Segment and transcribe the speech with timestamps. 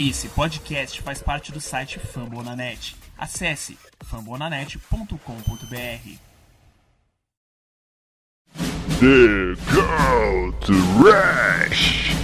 [0.00, 2.96] Esse podcast faz parte do site Fambonanet.
[3.16, 6.18] Acesse fambonanet.com.br.
[8.98, 10.66] The Gold
[10.98, 12.23] Rush.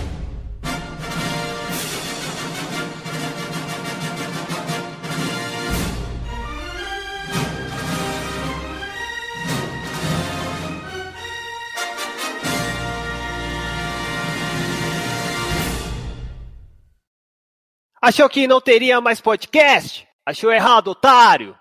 [18.02, 20.08] Achou que não teria mais podcast?
[20.24, 21.54] Achou errado, otário!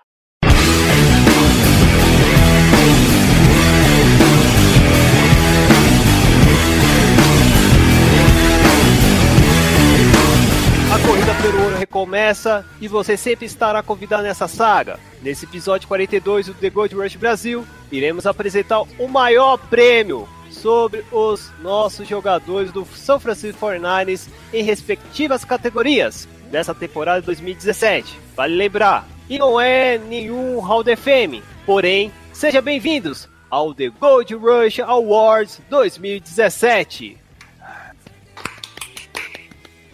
[10.90, 14.98] A corrida pelo ouro recomeça e você sempre estará convidado nessa saga.
[15.20, 20.26] Nesse episódio 42 do The Gold Rush Brasil, iremos apresentar o maior prêmio
[20.60, 28.18] sobre os nossos jogadores do São Francisco 49ers em respectivas categorias dessa temporada de 2017.
[28.36, 34.34] Vale lembrar, e não é nenhum Hall of Fame, porém, sejam bem-vindos ao The Gold
[34.34, 37.16] Rush Awards 2017.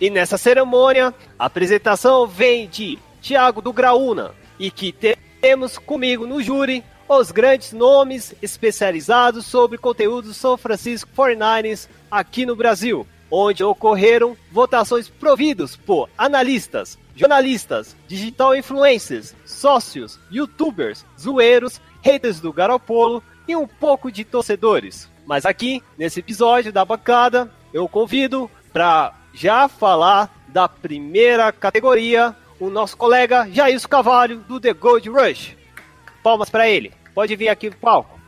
[0.01, 4.93] E nessa cerimônia, a apresentação vem de Thiago do Graúna e que
[5.41, 12.57] temos comigo no júri os grandes nomes especializados sobre conteúdo São Francisco 49ers aqui no
[12.57, 22.53] Brasil, onde ocorreram votações providas por analistas, jornalistas, digital influencers, sócios, youtubers, zoeiros, haters do
[22.53, 25.09] Garopolo e um pouco de torcedores.
[25.25, 32.71] Mas aqui, nesse episódio da bancada, eu convido para já falar da primeira categoria o
[32.71, 35.57] nosso colega Jair Cavalho do The Gold Rush.
[36.27, 36.93] Palmas para ele.
[37.15, 38.19] Pode vir aqui pro palco.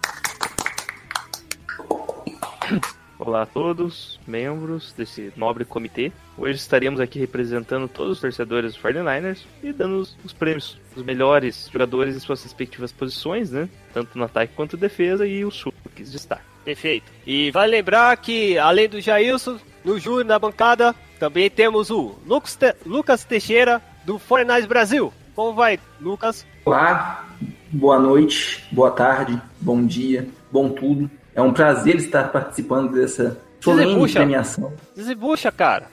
[3.19, 6.13] Olá a todos, membros desse nobre comitê.
[6.37, 11.05] Hoje estaremos aqui representando todos os torcedores dos 49ers e dando os, os prêmios dos
[11.05, 13.69] melhores jogadores em suas respectivas posições, né?
[13.93, 16.45] Tanto no ataque quanto na defesa e os chutes de destaque.
[16.65, 17.11] Perfeito.
[17.27, 22.55] E vale lembrar que, além do Jailson, no júri, na bancada, também temos o Lucas,
[22.55, 25.12] Te Lucas Teixeira, do 49ers Brasil.
[25.34, 26.47] Como vai, Lucas?
[26.65, 27.28] Olá,
[27.71, 31.11] boa noite, boa tarde, bom dia, bom tudo.
[31.34, 34.19] É um prazer estar participando dessa solene Desembucha.
[34.19, 34.73] premiação.
[34.97, 35.87] Desembucha, cara.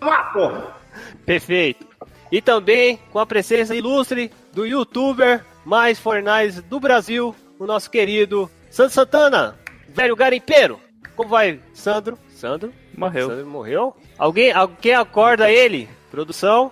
[0.00, 0.76] Ah, porra.
[1.24, 1.86] Perfeito.
[2.30, 8.50] E também com a presença ilustre do youtuber mais fornais do Brasil, o nosso querido
[8.70, 9.56] Sandro Santana,
[9.88, 10.78] velho garimpeiro.
[11.14, 12.18] Como vai, Sandro?
[12.28, 12.72] Sandro?
[12.96, 13.28] Morreu.
[13.28, 13.96] Sandro morreu?
[14.18, 15.88] Alguém, alguém acorda ele?
[16.10, 16.70] Produção?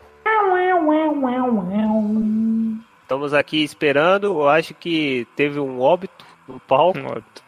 [3.05, 4.27] Estamos aqui esperando.
[4.29, 6.99] Eu acho que teve um óbito no palco.
[6.99, 7.45] Óbito.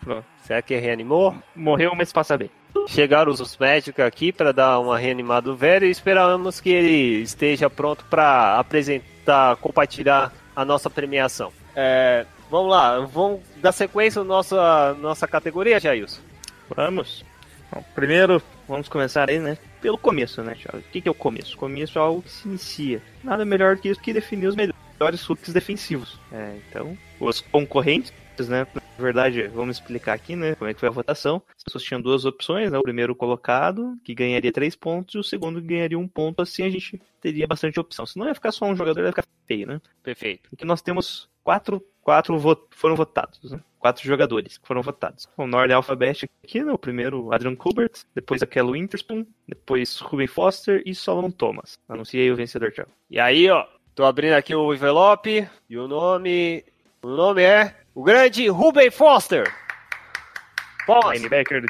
[0.00, 0.24] Pronto.
[0.44, 1.34] Será que reanimou?
[1.56, 2.50] Morreu, mas passa bem.
[2.86, 7.68] Chegaram os médicos aqui para dar uma reanimada do velho e esperamos que ele esteja
[7.68, 11.50] pronto para apresentar, compartilhar a nossa premiação.
[11.74, 16.20] É, vamos lá, vamos dar sequência à nossa, nossa categoria, Jailson?
[16.76, 17.24] Vamos.
[17.72, 19.56] Bom, primeiro, vamos começar aí, né?
[19.80, 20.78] Pelo começo, né, Thiago?
[20.78, 21.54] O que, que é o começo?
[21.54, 23.02] O começo é algo que se inicia.
[23.24, 24.89] Nada melhor que isso que definir os melhores
[25.28, 26.18] hooks defensivos.
[26.32, 28.12] É, então, os concorrentes,
[28.48, 28.66] né?
[28.74, 30.54] Na verdade, vamos explicar aqui, né?
[30.54, 31.42] Como é que foi a votação.
[31.56, 32.78] As pessoas tinham duas opções, né?
[32.78, 36.40] O primeiro colocado, que ganharia três pontos, e o segundo que ganharia um ponto.
[36.42, 38.06] Assim a gente teria bastante opção.
[38.06, 39.80] Senão ia ficar só um jogador, ia ficar feio, né?
[40.02, 40.48] Perfeito.
[40.52, 43.60] Aqui nós temos quatro, quatro vo foram votados, né?
[43.78, 45.26] Quatro jogadores que foram votados.
[45.36, 46.72] O Nord Alphabet aqui, né?
[46.72, 51.78] O primeiro, Adrian Kubert, depois aquele Winterspoon, depois Ruben Foster e Solomon Thomas.
[51.88, 52.90] Anunciei o vencedor, Thiago.
[53.10, 53.66] E aí, ó,
[54.00, 56.64] tô abrindo aqui o envelope e o nome.
[57.02, 59.52] O nome é o grande Ruben Foster.
[60.86, 61.18] Palmas.
[61.18, 61.62] Linebacker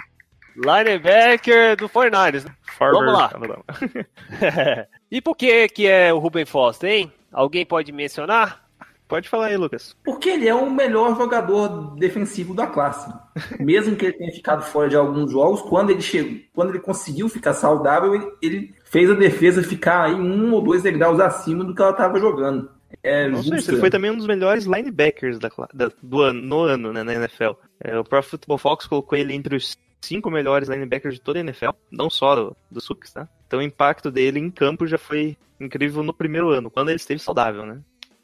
[0.54, 2.44] Linebacker do 49ers.
[2.44, 2.54] né?
[2.78, 3.32] Vamos lá.
[5.10, 7.12] E por que que é o Ruben Foster, hein?
[7.32, 8.64] Alguém pode mencionar?
[9.10, 9.96] Pode falar aí, Lucas.
[10.04, 13.12] Porque ele é o melhor jogador defensivo da classe.
[13.60, 17.28] Mesmo que ele tenha ficado fora de alguns jogos, quando ele chegou, quando ele conseguiu
[17.28, 21.74] ficar saudável, ele, ele fez a defesa ficar aí um ou dois degraus acima do
[21.74, 22.70] que ela estava jogando.
[23.02, 27.02] É ele foi também um dos melhores linebackers da, da- do ano, no ano, né,
[27.02, 27.52] na NFL.
[27.80, 31.40] É, o Pro Football Fox colocou ele entre os cinco melhores linebackers de toda a
[31.40, 33.28] NFL, não só do, do Sucks, tá?
[33.46, 37.20] Então o impacto dele em campo já foi incrível no primeiro ano, quando ele esteve
[37.20, 37.80] saudável, né?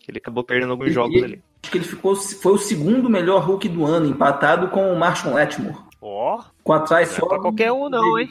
[0.08, 1.42] Ele acabou perdendo alguns E- jogos e- ali.
[1.62, 5.34] Acho que ele ficou, foi o segundo melhor Hulk do ano, empatado com o Marshall
[5.34, 5.76] Letmore.
[6.00, 7.26] Ó, Com atrás Não é só.
[7.26, 8.28] pra qualquer um não, hein?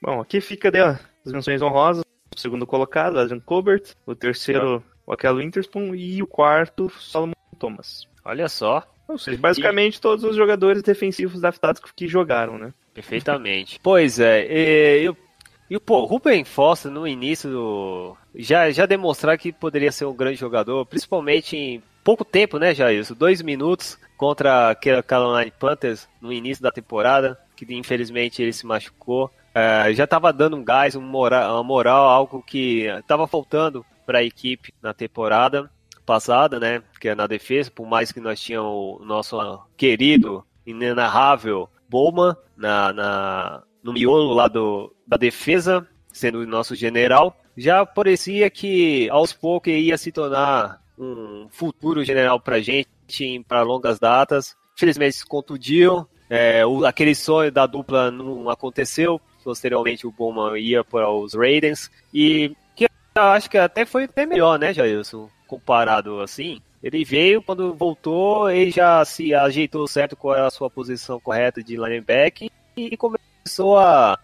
[0.00, 2.04] Bom, aqui fica né, as menções honrosas.
[2.34, 3.82] O segundo colocado, Adrian Colbert.
[4.06, 5.94] O terceiro, o Akel Winterspoon.
[5.94, 8.06] E o quarto, Solomon Thomas.
[8.24, 8.82] olha só.
[9.08, 12.72] Ou seja, basicamente todos os jogadores defensivos draftados que jogaram, né?
[12.94, 13.78] Perfeitamente.
[13.82, 15.16] pois é, e, eu-
[15.72, 18.14] E pô, Ruben Foster no início do...
[18.34, 23.02] já, já demonstrar que poderia ser um grande jogador, principalmente em pouco tempo, né, Jair?
[23.14, 29.30] Dois minutos contra a Carolina Panthers no início da temporada, que infelizmente ele se machucou.
[29.54, 34.18] É, já estava dando um gás, um moral, uma moral, algo que estava faltando para
[34.18, 35.70] a equipe na temporada
[36.04, 36.82] passada, né?
[37.00, 39.38] Que é na defesa, por mais que nós tínhamos o nosso
[39.74, 47.36] querido, inenarrável Bowman na, na, no miolo lá do, da defesa, sendo o nosso general,
[47.54, 52.88] já parecia que aos poucos ia se tornar um futuro general para gente,
[53.46, 54.56] para longas datas.
[54.74, 59.20] Infelizmente se contundiu, é, o, aquele sonho da dupla não aconteceu.
[59.44, 64.24] Posteriormente o Bowman ia para os Raiders e que eu acho que até foi até
[64.24, 65.28] melhor, né, Jailson?
[65.46, 66.58] Comparado assim.
[66.82, 71.76] Ele veio, quando voltou, ele já se ajeitou certo era a sua posição correta de
[71.76, 74.18] linebacker e começou a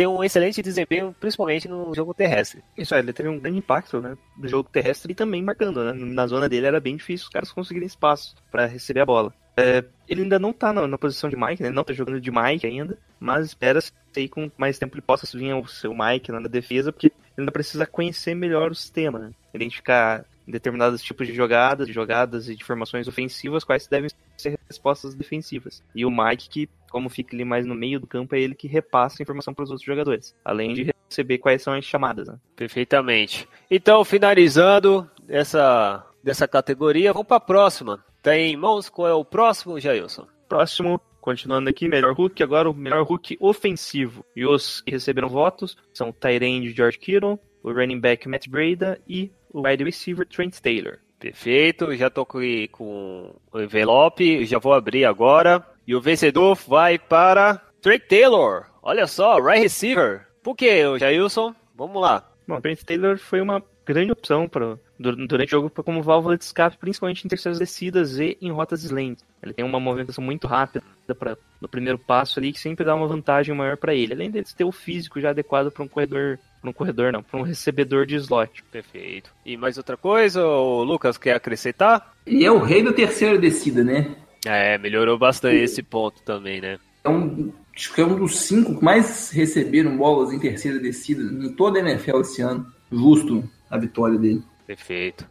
[0.00, 2.64] ter um excelente desempenho, principalmente no jogo terrestre.
[2.74, 5.84] Isso, ele teve um grande impacto né, no jogo terrestre e também marcando.
[5.84, 5.92] Né?
[5.92, 9.34] Na zona dele era bem difícil os caras conseguirem espaço para receber a bola.
[9.58, 11.68] É, ele ainda não tá na, na, posição de Mike, né?
[11.68, 15.52] Não tá jogando de Mike ainda, mas espera-se que com mais tempo ele possa vir
[15.52, 19.32] o seu Mike na defesa, porque ele ainda precisa conhecer melhor o sistema, né?
[19.52, 25.14] Identificar determinados tipos de jogadas, de jogadas e de formações ofensivas, quais devem ser respostas
[25.14, 25.82] defensivas.
[25.94, 28.68] E o Mike, que, como fica ali mais no meio do campo, é ele que
[28.68, 32.28] repassa a informação para os outros jogadores, além de receber quais são as chamadas.
[32.28, 32.38] Né?
[32.56, 33.48] Perfeitamente.
[33.70, 38.04] Então, finalizando essa dessa categoria, vamos para a próxima.
[38.22, 40.26] Tem em mãos qual é o próximo, Jailson?
[40.48, 44.24] Próximo, continuando aqui, melhor Hulk, agora o melhor Hulk ofensivo.
[44.36, 49.00] E os que receberam votos são o Tyrande George Kittle, o running back Matt Breda
[49.08, 50.98] e o wide receiver Trent Taylor.
[51.18, 55.64] Perfeito, já tô aqui com o envelope, já vou abrir agora.
[55.86, 58.66] E o vencedor vai para Trent Taylor.
[58.82, 60.26] Olha só, right receiver.
[60.42, 61.54] Por que, Jailson?
[61.74, 62.26] Vamos lá.
[62.48, 66.76] Bom, Trent Taylor foi uma grande opção para durante o jogo como válvula de escape,
[66.76, 69.20] principalmente em terceiras descidas e em rotas slant.
[69.42, 70.84] Ele tem uma movimentação muito rápida
[71.18, 74.12] para no primeiro passo ali que sempre dá uma vantagem maior para ele.
[74.12, 77.40] Além de ter o físico já adequado para um corredor, para um corredor não, para
[77.40, 78.62] um recebedor de slot.
[78.70, 79.32] Perfeito.
[79.44, 82.14] E mais outra coisa, o Lucas quer acrescentar?
[82.26, 84.14] Ele é o rei da terceira descida, né?
[84.44, 86.78] É, melhorou bastante esse ponto também, né?
[87.04, 91.22] É um, acho que é um dos cinco que mais receberam bolas em terceira descida
[91.22, 92.66] em toda a NFL esse ano.
[92.90, 94.42] Justo a vitória dele.
[94.66, 95.26] Perfeito.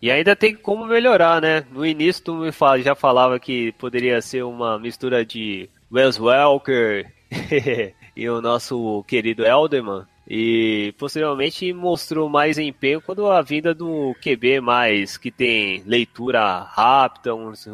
[0.00, 1.64] E ainda tem como melhorar, né?
[1.70, 7.12] No início tu me fala, já falava que poderia ser uma mistura de Wes Welker
[8.16, 10.04] e o nosso querido Elderman.
[10.28, 17.34] E posteriormente mostrou mais empenho quando a vinda do QB mais que tem leitura rápida,
[17.34, 17.66] uns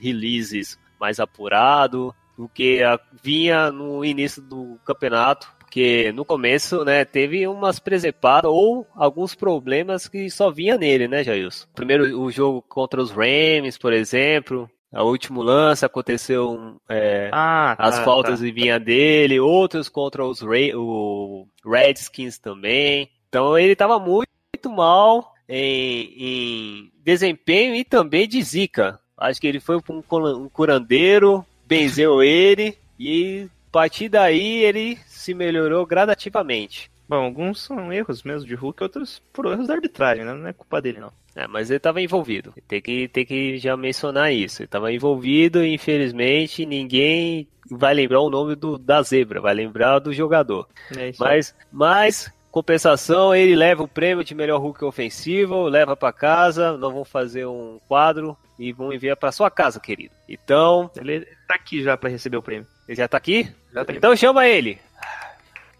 [0.00, 2.80] releases mais apurado, do que
[3.22, 10.08] vinha no início do campeonato porque no começo, né, teve umas presepadas ou alguns problemas
[10.08, 11.66] que só vinha nele, né, Jailson?
[11.74, 17.84] Primeiro o jogo contra os Rams, por exemplo, o último lance aconteceu é, ah, tá,
[17.84, 18.46] as faltas tá.
[18.46, 23.10] e vinha dele, outros contra os Ray, o Redskins também.
[23.28, 28.98] Então ele estava muito, muito mal em, em, desempenho e também de zica.
[29.16, 35.34] Acho que ele foi um, um curandeiro, benzeu ele e a partir daí ele se
[35.34, 36.90] melhorou gradativamente.
[37.08, 40.34] Bom, alguns são erros mesmo de Hulk, outros por erros da arbitragem, né?
[40.34, 41.10] Não é culpa dele, não.
[41.34, 42.52] É, mas ele estava envolvido.
[42.66, 44.60] Tem que, tem que já mencionar isso.
[44.60, 50.00] Ele estava envolvido e, infelizmente, ninguém vai lembrar o nome do, da zebra, vai lembrar
[50.00, 50.68] do jogador.
[50.96, 56.72] É mas, mas, compensação, ele leva o prêmio de melhor Hulk ofensivo, leva para casa,
[56.76, 60.14] nós vamos fazer um quadro e vamos enviar para sua casa, querido.
[60.28, 60.90] Então...
[60.96, 62.66] Ele tá aqui já para receber o prêmio.
[62.88, 63.48] Ele já tá aqui?
[63.72, 64.78] Já tá então chama ele.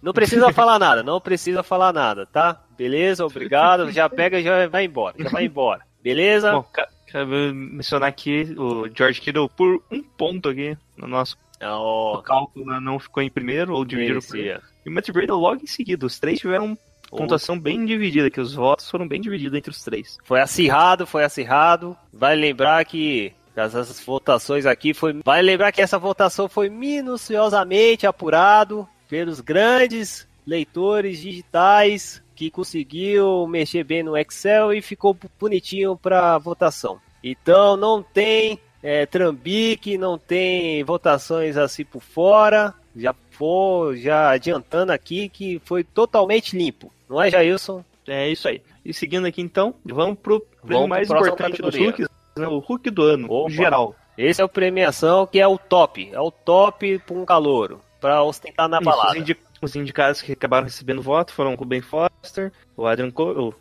[0.03, 2.61] Não precisa falar nada, não precisa falar nada, tá?
[2.77, 3.91] Beleza, obrigado.
[3.91, 5.17] Já pega e já vai embora.
[5.19, 5.83] Já vai embora.
[6.03, 6.53] Beleza?
[6.53, 6.65] Bom,
[7.07, 12.23] quero mencionar aqui o George Kittle por um ponto aqui no nosso oh.
[12.23, 12.79] cálculo né?
[12.81, 16.07] não ficou em primeiro ou dividido por E o Matt Breda logo em seguida.
[16.07, 16.79] Os três tiveram
[17.11, 20.19] pontuação bem dividida, que os votos foram bem divididos entre os três.
[20.25, 21.97] Foi acirrado, foi acirrado.
[22.13, 25.21] Vai lembrar que essas votações aqui foi.
[25.25, 33.83] Vai lembrar que essa votação foi minuciosamente apurado pelos grandes leitores digitais que conseguiu mexer
[33.83, 37.01] bem no Excel e ficou bonitinho para votação.
[37.23, 42.73] Então não tem é, trambique, não tem votações assim por fora.
[42.95, 47.85] Já vou já adiantando aqui que foi totalmente limpo, não é, Jailson?
[48.07, 48.63] É isso aí.
[48.85, 53.03] E seguindo aqui então, vamos pro prêmio mais importante dos Hulks, né, o Hulk do
[53.03, 53.51] ano, Opa.
[53.51, 53.95] geral.
[54.17, 58.23] Esse é a premiação que é o top, é o top para um calouro para
[58.23, 59.13] ostentar na balada.
[59.13, 63.55] Os, indi os indicados que acabaram recebendo voto foram o Ruben Foster, o Adrian Cole,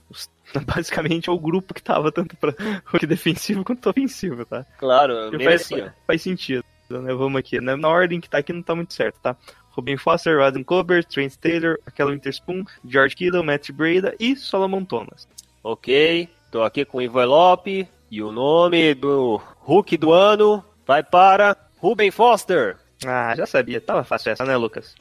[0.66, 2.54] basicamente é o grupo que tava tanto para
[2.94, 4.66] o defensivo quanto ofensivo, tá?
[4.78, 5.96] Claro, faz, merecia.
[6.06, 7.14] faz sentido, né?
[7.14, 7.76] Vamos aqui, né?
[7.76, 9.36] Na ordem que tá aqui não tá muito certo, tá?
[9.72, 15.28] Ruben Foster, Adam Colbert, Trent Taylor, aquela Winterspoon, George Kittle, Matt Breda e Solomon Thomas.
[15.64, 21.56] Ok, tô aqui com o envelope e o nome do Hulk do ano vai para
[21.78, 22.78] Ruben Foster.
[23.06, 24.96] Ah, já sabia, tava fácil essa, né, Lucas?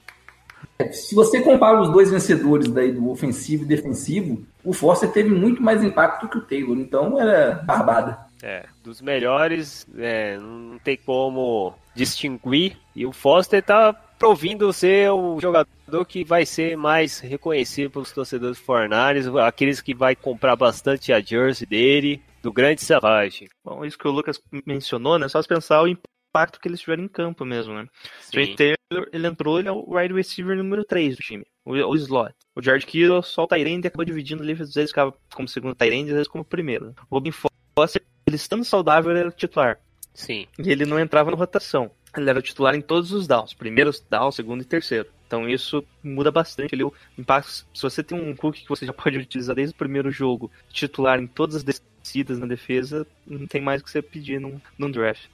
[0.92, 5.62] Se você compara os dois vencedores daí do ofensivo e defensivo, o Foster teve muito
[5.62, 8.18] mais impacto que o Taylor, então era barbada.
[8.42, 12.76] É, dos melhores, é, não tem como distinguir.
[12.94, 18.58] E o Foster tá provindo ser o jogador que vai ser mais reconhecido pelos torcedores
[18.58, 23.48] fornares, aqueles que vai comprar bastante a jersey dele, do grande Savage.
[23.64, 25.28] Bom, isso que o Lucas mencionou, né?
[25.28, 26.15] Só se pensar o impacto
[26.60, 27.86] que eles tiveram em campo mesmo, né?
[28.30, 31.96] Trey Taylor, ele entrou, ele é o wide receiver número 3 do time, o, o
[31.96, 32.34] slot.
[32.54, 36.10] O George Kittle, só o Tyrande, acabou dividindo ali, às vezes ficava como segundo Tyrande,
[36.10, 36.94] às vezes como primeiro.
[37.10, 39.78] O Robin Foster, ele estando saudável, ele era o titular.
[40.14, 40.46] Sim.
[40.58, 41.90] E ele não entrava na rotação.
[42.16, 45.08] Ele era o titular em todos os downs, primeiro down, segundo e terceiro.
[45.26, 47.66] Então isso muda bastante ali o impacto.
[47.74, 51.20] Se você tem um Cook que você já pode utilizar desde o primeiro jogo, titular
[51.20, 54.90] em todas as descidas na defesa, não tem mais o que você pedir num, num
[54.90, 55.26] draft.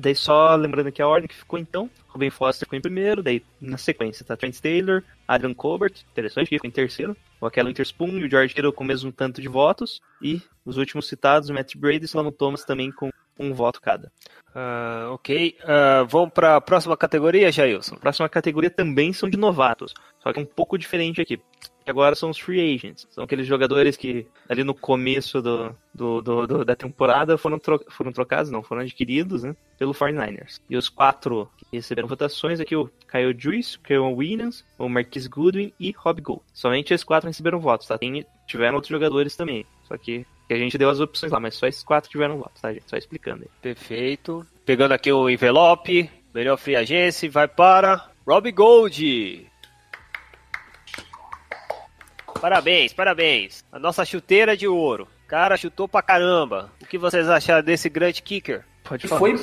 [0.00, 3.42] Daí só lembrando aqui a ordem que ficou então, Ruben Foster ficou em primeiro, daí
[3.60, 8.16] na sequência tá Trent Taylor, Adrian Colbert, interessante, que ficou em terceiro, o Aquela Interspoon
[8.18, 11.52] e o George Kittle com o mesmo tanto de votos, e os últimos citados, o
[11.52, 14.12] Matt Brady e Solomon Thomas também com um voto cada.
[14.50, 17.96] Uh, ok, uh, vamos para a próxima categoria, Jailson.
[17.96, 21.40] A próxima categoria também são de novatos, só que é um pouco diferente aqui.
[21.88, 26.46] Agora são os free agents, são aqueles jogadores que ali no começo do, do, do,
[26.46, 30.60] do da temporada foram, tro foram trocados, não, foram adquiridos né, pelo 49ers.
[30.68, 35.26] E os quatro que receberam votações aqui, o Kyle Juice, o Kyle Williams, o Marquis
[35.26, 36.42] Goodwin e Rob Gold.
[36.52, 37.96] Somente esses quatro receberam votos, tá?
[37.96, 41.54] Tem, tiveram outros jogadores também, só que que a gente deu as opções lá, mas
[41.54, 42.88] só esses quatro tiveram votos, tá, gente?
[42.88, 43.50] Só explicando aí.
[43.60, 44.46] Perfeito.
[44.64, 49.46] Pegando aqui o envelope, melhor free agência, vai para Rob Gold.
[52.40, 53.64] Parabéns, parabéns.
[53.72, 55.08] A nossa chuteira de ouro.
[55.26, 56.70] Cara, chutou pra caramba.
[56.82, 58.64] O que vocês acharam desse grande kicker?
[58.84, 59.18] Pode E falar.
[59.18, 59.36] foi,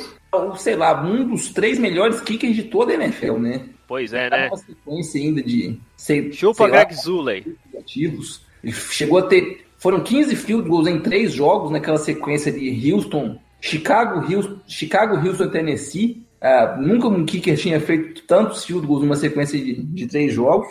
[0.58, 3.66] sei lá, um dos três melhores kickers de toda a NFL, né?
[3.88, 4.46] Pois é, Tá né?
[4.46, 7.56] numa sequência ainda de sei, Chupa sei lá, Greg Zuley.
[7.78, 8.42] ativos.
[8.64, 9.66] Ele chegou a ter.
[9.78, 15.50] Foram 15 field goals em três jogos naquela sequência de Houston, Chicago, Houston, Chicago, Houston,
[15.50, 16.25] Tennessee.
[16.42, 20.68] Ah, nunca um kicker tinha feito tantos field goals numa sequência de, de três jogos.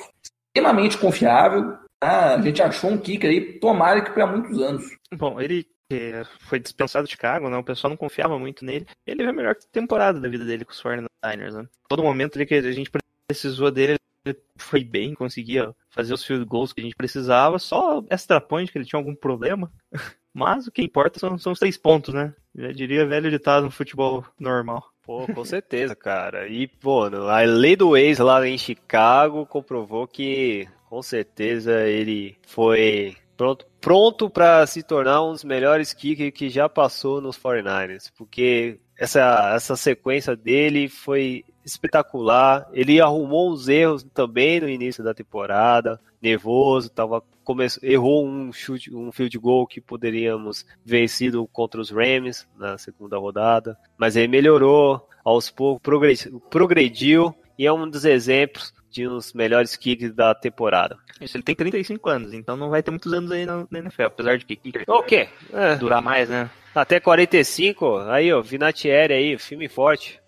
[0.56, 1.74] Extremamente confiável.
[2.00, 4.84] Ah, a gente achou um kicker aí, tomara que para muitos anos.
[5.12, 7.56] Bom, ele eh, foi dispensado de Chicago, né?
[7.56, 8.86] O pessoal não confiava muito nele.
[9.06, 11.68] Ele é a melhor temporada da vida dele com os 49ers, né?
[11.88, 12.90] Todo momento ali que a gente
[13.26, 17.58] precisou dele, ele foi bem, conseguia fazer os field goals que a gente precisava.
[17.58, 19.70] Só extra point, que ele tinha algum problema.
[20.32, 22.34] Mas o que importa são, são os três pontos, né?
[22.56, 24.84] Já diria velho ditado no futebol normal.
[25.02, 26.48] Pô, com certeza, cara.
[26.48, 33.16] E, pô, a lei do ex lá em Chicago comprovou que, com certeza, ele foi
[33.36, 38.12] pronto, pronto para se tornar um dos melhores kickers que já passou nos 49ers.
[38.16, 42.68] Porque essa, essa sequência dele foi espetacular.
[42.72, 48.94] Ele arrumou uns erros também no início da temporada, nervoso, tava começou, errou um chute,
[48.94, 55.08] um field goal que poderíamos vencido contra os Rams na segunda rodada, mas ele melhorou
[55.24, 60.32] aos poucos, progrediu, progrediu e é um dos exemplos de um dos melhores kicks da
[60.34, 60.96] temporada.
[61.20, 64.04] Isso, ele tem 35 anos, então não vai ter muitos anos aí na, na NFL,
[64.04, 65.28] apesar de que kicker O quê?
[65.52, 66.48] É, durar mais, né?
[66.74, 70.20] até 45, aí ó, Vinatieri aí, filme forte.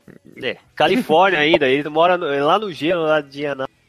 [0.43, 0.57] É.
[0.75, 3.45] Califórnia ainda, ele mora no- lá no gelo, lá de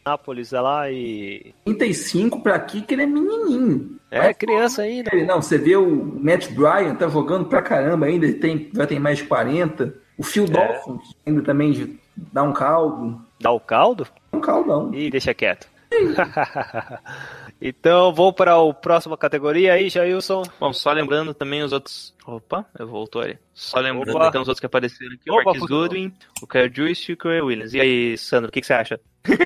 [0.06, 1.54] Anápolis, lá e...
[1.66, 3.98] 35 para kicker é menininho.
[4.10, 5.10] É criança ainda.
[5.14, 5.88] Ele, Não, você vê o
[6.22, 9.94] Matt Bryan, tá jogando pra caramba ainda, ele tem, já tem mais de 40.
[10.18, 10.48] O Phil É.
[10.48, 13.22] Dolphins ainda também de- dá um caldo.
[13.39, 14.08] Dá o caldo?
[14.34, 14.91] Um caldão.
[14.94, 15.67] Ih, deixa quieto.
[17.62, 20.44] então, vamos para a próxima categoria aí, Jailson.
[20.60, 22.13] Bom, só lembrando também os outros.
[22.25, 23.39] Opa, eu voltou ali.
[23.53, 24.27] Só lembrando Opa.
[24.27, 25.84] então os outros que apareceram aqui: o Opa, Marquis funcionou.
[25.88, 27.74] Goodwin, o Kyle Juice e o Kyle Williams.
[27.74, 29.00] E aí, Sandro, o que, que você acha?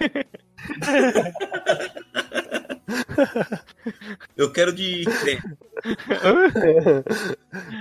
[4.38, 5.42] Eu quero de creme.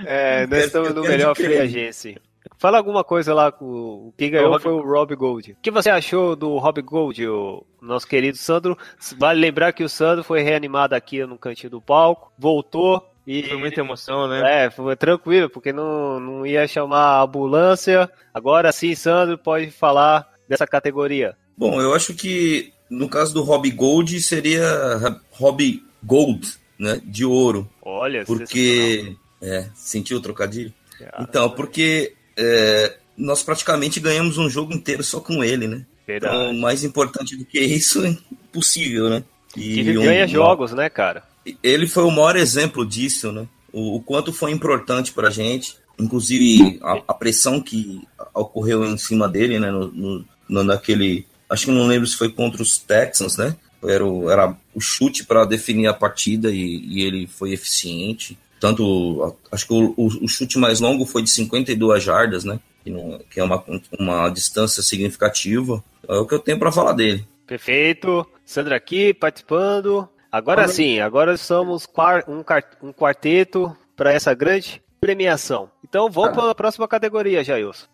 [0.05, 2.17] É, nós quero- estamos no melhor de free agency.
[2.57, 5.51] Fala alguma coisa lá com o quem ganhou O Rob- foi o Rob Gold.
[5.51, 8.77] O que você achou do Rob Gold, o nosso querido Sandro?
[9.17, 13.57] Vale lembrar que o Sandro foi reanimado aqui no cantinho do palco, voltou e Foi
[13.57, 14.65] muita emoção, né?
[14.65, 18.09] É, foi tranquilo, porque não, não ia chamar a ambulância.
[18.33, 21.35] Agora sim, Sandro, pode falar dessa categoria.
[21.55, 26.99] Bom, eu acho que no caso do Robbie Gold, seria Robbie Gold, né?
[27.03, 27.69] De ouro.
[27.81, 29.15] Olha, Porque.
[29.41, 30.73] É, sentiu o trocadilho?
[31.19, 35.85] Então, porque é, nós praticamente ganhamos um jogo inteiro só com ele, né?
[36.07, 36.35] Verdade.
[36.35, 39.23] Então, mais importante do que isso é impossível, né?
[39.55, 41.23] E Que um- ganha jogos, né, cara?
[41.63, 43.47] ele foi o maior exemplo disso, né?
[43.73, 48.01] O, o quanto foi importante pra gente, inclusive a, a pressão que
[48.33, 49.71] ocorreu em cima dele, né?
[49.71, 53.55] No, no- no- naquele, acho que não lembro se foi contra os Texans, né?
[53.83, 58.37] Era o, era o chute para definir a partida e, e ele foi eficiente.
[58.61, 62.59] Tanto, acho que o, o- o chute mais longo foi de 52 jardas, né?
[62.83, 63.61] Que, não- que é uma,
[63.99, 65.83] uma distância significativa.
[66.07, 67.27] É o que eu tenho para falar dele.
[67.47, 68.25] Perfeito.
[68.45, 70.07] Sandra aqui participando.
[70.31, 71.87] Agora sim, agora somos
[72.27, 75.69] um, um quarteto para essa grande premiação.
[75.83, 77.87] Então vamos para a próxima categoria, Jailson.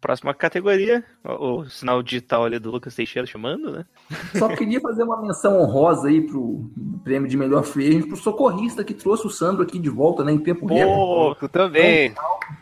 [0.00, 3.84] Próxima categoria, o, o sinal digital ali do Lucas Teixeira chamando, né?
[4.36, 6.70] Só queria fazer uma menção honrosa aí pro
[7.02, 10.38] prêmio de melhor free pro socorrista que trouxe o Sandro aqui de volta, né, em
[10.38, 10.94] tempo recorde.
[10.94, 12.14] Pouco também.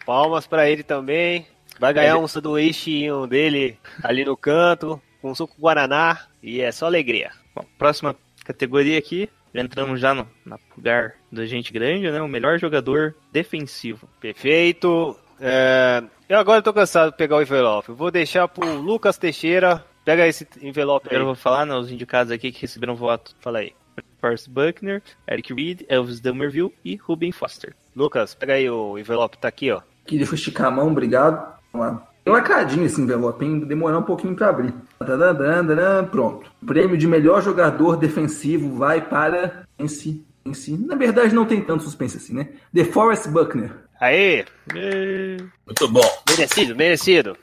[0.06, 1.46] Palmas para ele também.
[1.78, 7.30] Vai ganhar um sanduíche dele ali no canto, com suco guaraná e é só alegria.
[7.54, 12.20] Bom, próxima categoria aqui, já entramos já no, na lugar da gente grande, né?
[12.22, 14.08] O melhor jogador defensivo.
[14.20, 15.16] Perfeito.
[15.40, 17.88] É, eu agora tô cansado de pegar o envelope.
[17.88, 19.84] Eu Vou deixar pro Lucas Teixeira.
[20.04, 21.34] Pega esse envelope Primeiro eu aí.
[21.34, 23.34] vou falar, né, os indicados aqui que receberam voto.
[23.40, 23.72] Fala aí.
[24.20, 27.74] Forrest Buckner, Eric Reed, Elvis Dumerville e Ruben Foster.
[27.94, 29.80] Lucas, pega aí o envelope, tá aqui, ó.
[30.06, 31.54] Que deixa eu esticar a mão, obrigado.
[31.72, 32.06] Vamos lá.
[32.24, 33.60] Tem lacradinho esse envelope, hein?
[33.60, 34.74] Demorar um pouquinho pra abrir.
[36.10, 36.50] Pronto.
[36.60, 40.76] O prêmio de melhor jogador defensivo vai para esse, esse.
[40.76, 42.48] Na verdade, não tem tanto suspense assim, né?
[42.74, 43.72] The Forest Buckner.
[44.00, 44.44] Aê!
[45.64, 46.22] Muito bom.
[46.28, 47.36] Merecido, merecido.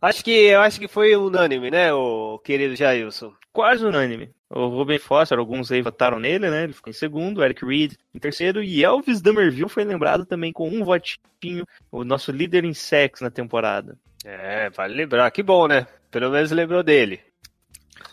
[0.00, 3.32] Acho que, eu acho que foi unânime, né, o querido Jailson?
[3.52, 4.30] Quase unânime.
[4.48, 6.64] O Ruben Foster, alguns aí votaram nele, né?
[6.64, 10.68] Ele ficou em segundo, Eric Reed em terceiro e Elvis Dumerville foi lembrado também com
[10.68, 13.98] um votinho, o nosso líder em sacks na temporada.
[14.24, 15.30] É, vale lembrar.
[15.32, 15.86] Que bom, né?
[16.10, 17.20] Pelo menos lembrou dele.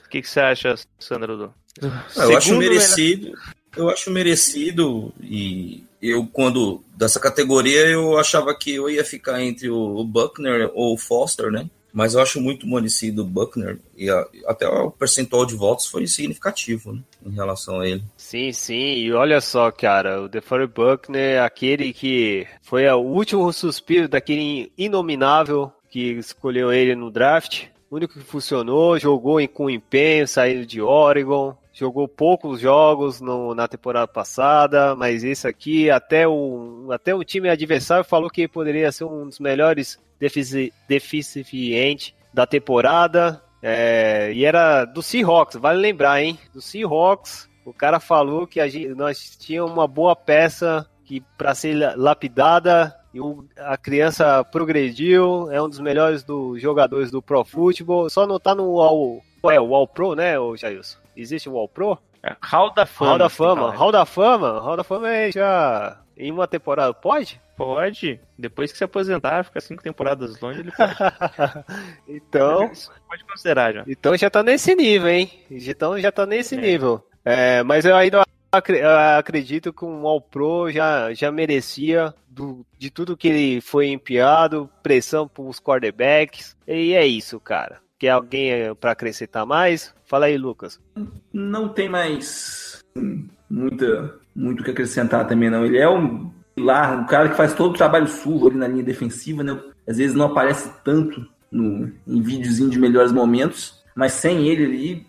[0.05, 1.37] O que, que você acha, Sandra?
[1.37, 1.53] Do...
[1.81, 3.31] Ah, Eu acho Segundo merecido.
[3.75, 9.69] Eu acho merecido e eu quando dessa categoria eu achava que eu ia ficar entre
[9.69, 11.69] o Buckner ou o Foster, né?
[11.93, 16.05] Mas eu acho muito merecido o Buckner e a- até o percentual de votos foi
[16.07, 18.03] significativo, né, em relação a ele.
[18.17, 18.95] Sim, sim.
[18.97, 25.71] E olha só, cara, o DeForest Buckner, aquele que foi o último suspiro daquele inominável
[25.89, 27.63] que escolheu ele no draft.
[27.89, 31.55] O único que funcionou, jogou com empenho, saindo de Oregon.
[31.77, 37.49] Jogou poucos jogos no- na temporada passada, mas esse aqui, até o, até o time
[37.49, 43.41] adversário falou que poderia ser um dos melhores defici- deficientes da temporada.
[43.61, 46.39] É, e era do Seahawks, vale lembrar, hein?
[46.53, 51.53] Do Seahawks, o cara falou que a gente, nós tínhamos uma boa peça que para
[51.53, 53.19] ser la- lapidada e
[53.57, 58.09] a criança progrediu, é um dos melhores dos jogadores do Pro Football.
[58.09, 60.99] Só não tá no All, é, o All Pro, né, Jailson?
[61.15, 61.97] Existe o All Pro?
[62.23, 63.09] É, Hall da Fama.
[63.11, 63.71] Hall da Fama.
[63.75, 64.59] Hall da Fama.
[64.59, 67.39] Hall da Fama é já em uma temporada, pode?
[67.57, 68.19] Pode.
[68.37, 70.93] Depois que se aposentar, ficar cinco temporadas longe, ele pode.
[72.07, 72.71] então,
[73.07, 73.83] pode considerar já.
[73.87, 75.31] então já tá nesse nível, hein?
[75.49, 76.61] Então já tá nesse É.
[76.61, 77.05] nível.
[77.23, 78.23] É, mas eu ainda
[79.17, 84.69] acredito que um All Pro já, já merecia do, de tudo que ele foi empiado,
[84.83, 86.55] pressão pros quarterbacks.
[86.67, 87.79] E é isso, cara.
[87.97, 89.93] Quer alguém para acrescentar mais?
[90.05, 90.79] Fala aí, Lucas.
[91.31, 95.65] Não tem mais hum, muita, muito o que acrescentar também, não.
[95.65, 98.83] Ele é um pilar, um cara que faz todo o trabalho sujo ali na linha
[98.83, 99.59] defensiva, né?
[99.87, 105.07] Às vezes não aparece tanto no, em videozinho de melhores momentos, mas sem ele ali,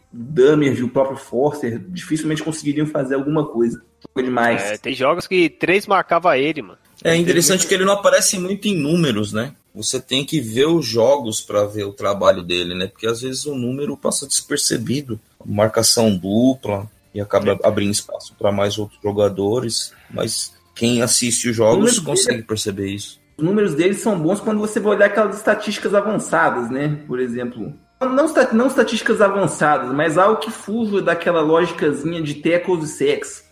[0.77, 3.83] e o próprio Forster dificilmente conseguiriam fazer alguma coisa.
[4.17, 4.63] Demais.
[4.63, 6.79] É, tem jogos que três marcava ele, mano.
[7.05, 9.55] É interessante que ele não aparece muito em números, né?
[9.77, 12.87] Você tem que ver os jogos para ver o trabalho dele, né?
[12.87, 18.79] Porque às vezes o número passa despercebido, marcação dupla e acaba abrindo espaço para mais
[18.79, 23.21] outros jogadores, mas quem assiste os jogos consegue perceber isso.
[23.37, 27.03] Os números deles são bons quando você vai olhar aquelas estatísticas avançadas, né?
[27.07, 27.75] Por exemplo.
[28.01, 33.45] Não, não estatísticas avançadas, mas algo que fuja daquela lógicazinha de tackles e sacks.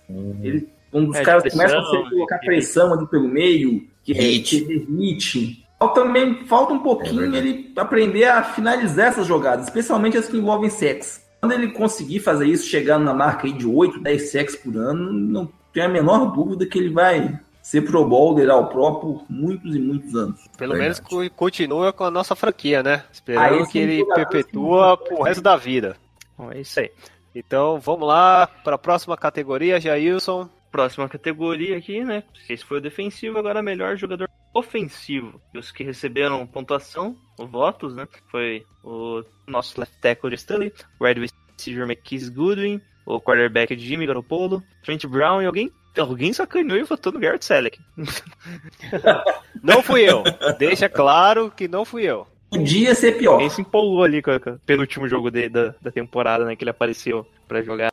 [0.43, 4.21] Ele, quando os É, caras pressão, começam a colocar pressão ali pelo meio, que é
[4.21, 4.61] Hit.
[4.61, 5.64] que é hit.
[5.93, 7.49] Também falta um É pouquinho verdade.
[7.49, 11.23] ele aprender a finalizar essas jogadas, especialmente as que envolvem sacks.
[11.41, 15.13] Quando ele conseguir fazer isso, chegando na marca aí de 8, 10 sacks por ano,
[15.13, 19.75] não tenho a menor dúvida que ele vai ser pro bowler ao pró por muitos
[19.75, 20.41] e muitos anos.
[20.57, 20.81] Pelo Verdade.
[20.81, 23.05] menos co- continua com a nossa franquia, né?
[23.13, 25.97] Esperando que ele perpetua pro resto da vida.
[26.37, 26.91] Bom, é isso aí.
[27.35, 30.49] Então vamos lá para a próxima categoria, Jailson.
[30.75, 32.25] Próxima categoria aqui, né?
[32.51, 35.41] Esse foi o defensivo, agora melhor jogador ofensivo.
[35.55, 38.09] E os que receberam pontuação, ou votos, né?
[38.29, 44.05] Foi o nosso left tackle de Stanley, o wide receiver McKees Goodwin, o quarterback Jimmy
[44.05, 45.71] Garoppolo, Trent Brown e alguém.
[45.97, 47.79] Alguém sacaneou e votou no Garrett Selleck.
[49.63, 50.25] Não fui eu.
[50.59, 52.27] Deixa claro que não fui eu.
[52.51, 53.35] Podia ser pior.
[53.35, 56.57] Alguém se empolgou ali com, com o penúltimo jogo dele, da, da temporada, né?
[56.57, 57.93] Que ele apareceu pra jogar.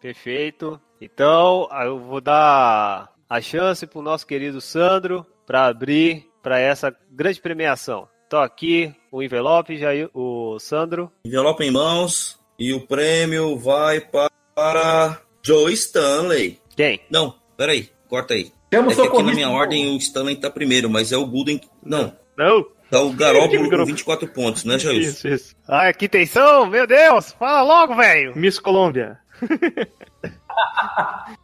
[0.00, 0.80] Perfeito.
[1.00, 7.40] Então, eu vou dar a chance pro nosso querido Sandro para abrir para essa grande
[7.40, 8.08] premiação.
[8.26, 11.12] Então aqui o envelope, já o Sandro.
[11.24, 16.60] Envelope em mãos e o prêmio vai para Joe Stanley.
[16.76, 17.00] Quem?
[17.10, 18.52] Não, peraí, corta aí.
[18.72, 21.60] O É que aqui na minha ordem o Stanley tá primeiro, mas é o Gooden.
[21.82, 22.66] Não, Não!
[22.90, 23.86] tá o Garoppolo com Garoppolo.
[23.86, 25.00] 24 pontos, né, Jair?
[25.02, 25.56] Isso, isso.
[25.68, 26.66] Ai, que tensão!
[26.66, 27.32] Meu Deus!
[27.32, 28.36] Fala logo, velho!
[28.36, 29.18] Miss Colômbia.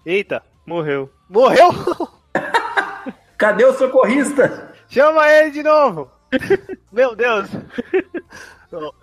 [0.07, 0.43] Eita!
[0.67, 1.11] Morreu.
[1.29, 1.71] Morreu!
[3.37, 4.73] Cadê o socorrista?
[4.89, 6.11] Chama ele de novo!
[6.93, 7.49] Meu Deus!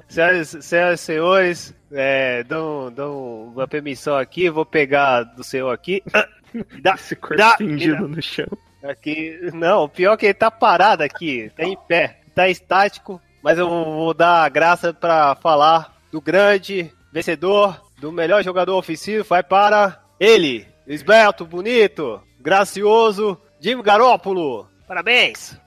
[0.07, 6.01] Senhoras, senhoras e senhores, é, dão, dão uma permissão aqui, vou pegar do senhor aqui.
[6.81, 8.47] Dá, Esse corpo dá, estendido no chão.
[8.83, 13.21] Aqui, não, o pior é que ele tá parado aqui, tá em pé, tá estático,
[13.43, 19.23] mas eu vou dar a graça pra falar do grande vencedor, do melhor jogador ofensivo,
[19.23, 24.67] vai para ele, esbelto, bonito, gracioso, Jimmy Garoppolo.
[24.87, 25.59] Parabéns!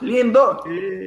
[0.00, 0.60] Lindo!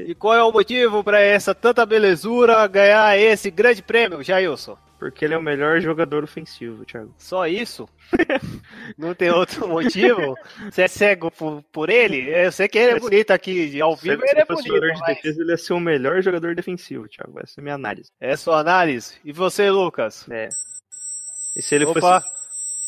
[0.08, 4.78] E qual é o motivo para essa tanta belezura ganhar esse grande prêmio, Jailson?
[5.04, 7.14] Porque ele é o melhor jogador ofensivo, Thiago.
[7.18, 7.90] Só isso?
[8.98, 10.34] Não tem outro motivo?
[10.72, 12.30] Você é cego por, por ele?
[12.30, 14.94] Eu sei que ele é bonito aqui, ao vivo ele ele é fosse bonito, jogador
[14.94, 15.16] de mas...
[15.16, 17.38] defesa, ele ia ser o melhor jogador defensivo, Thiago.
[17.42, 18.12] Essa é a minha análise.
[18.18, 19.16] É sua análise.
[19.26, 20.26] E você, Lucas?
[20.30, 20.48] É.
[21.58, 22.34] E se ele Opa, fosse.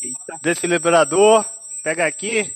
[0.01, 0.39] Eita.
[0.41, 1.43] desfibrilador,
[1.83, 2.49] pega aqui.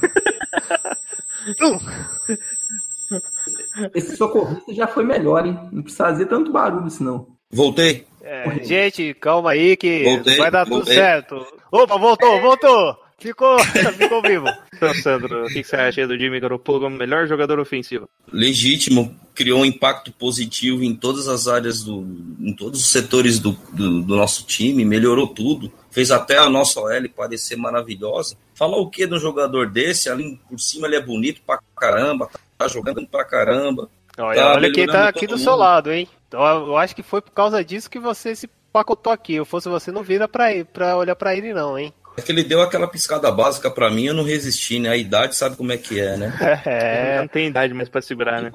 [3.94, 5.68] Esse socorrista já foi melhor, hein?
[5.70, 7.33] Não precisa fazer tanto barulho, senão.
[7.54, 8.06] Voltei.
[8.22, 10.94] É, gente, calma aí que Voltei, vai dar tudo voltei.
[10.94, 11.46] certo.
[11.70, 12.96] Opa, voltou, voltou.
[13.18, 13.58] Ficou,
[13.96, 14.46] ficou vivo.
[14.74, 18.08] Então, Sandro, o que você acha do Jimmy Garoppolo como melhor jogador ofensivo?
[18.32, 22.04] Legítimo, criou um impacto positivo em todas as áreas do.
[22.40, 25.72] em todos os setores do, do, do nosso time, melhorou tudo.
[25.90, 28.36] Fez até a nossa OL parecer maravilhosa.
[28.54, 30.10] Falar o que de um jogador desse?
[30.10, 33.88] Ali por cima ele é bonito pra caramba, tá jogando pra caramba.
[34.18, 35.60] Olha, Tá olha quem tá aqui do seu mundo.
[35.60, 36.08] lado, hein?
[36.34, 39.36] Então, eu acho que foi por causa disso que você se pacotou aqui.
[39.36, 41.94] Eu fosse você, não vira pra, ele, pra olhar pra ele, não, hein?
[42.16, 44.88] É que ele deu aquela piscada básica pra mim, eu não resisti, né?
[44.88, 46.32] A idade sabe como é que é, né?
[46.66, 47.20] É.
[47.20, 48.50] Não tem idade mais pra segurar, né?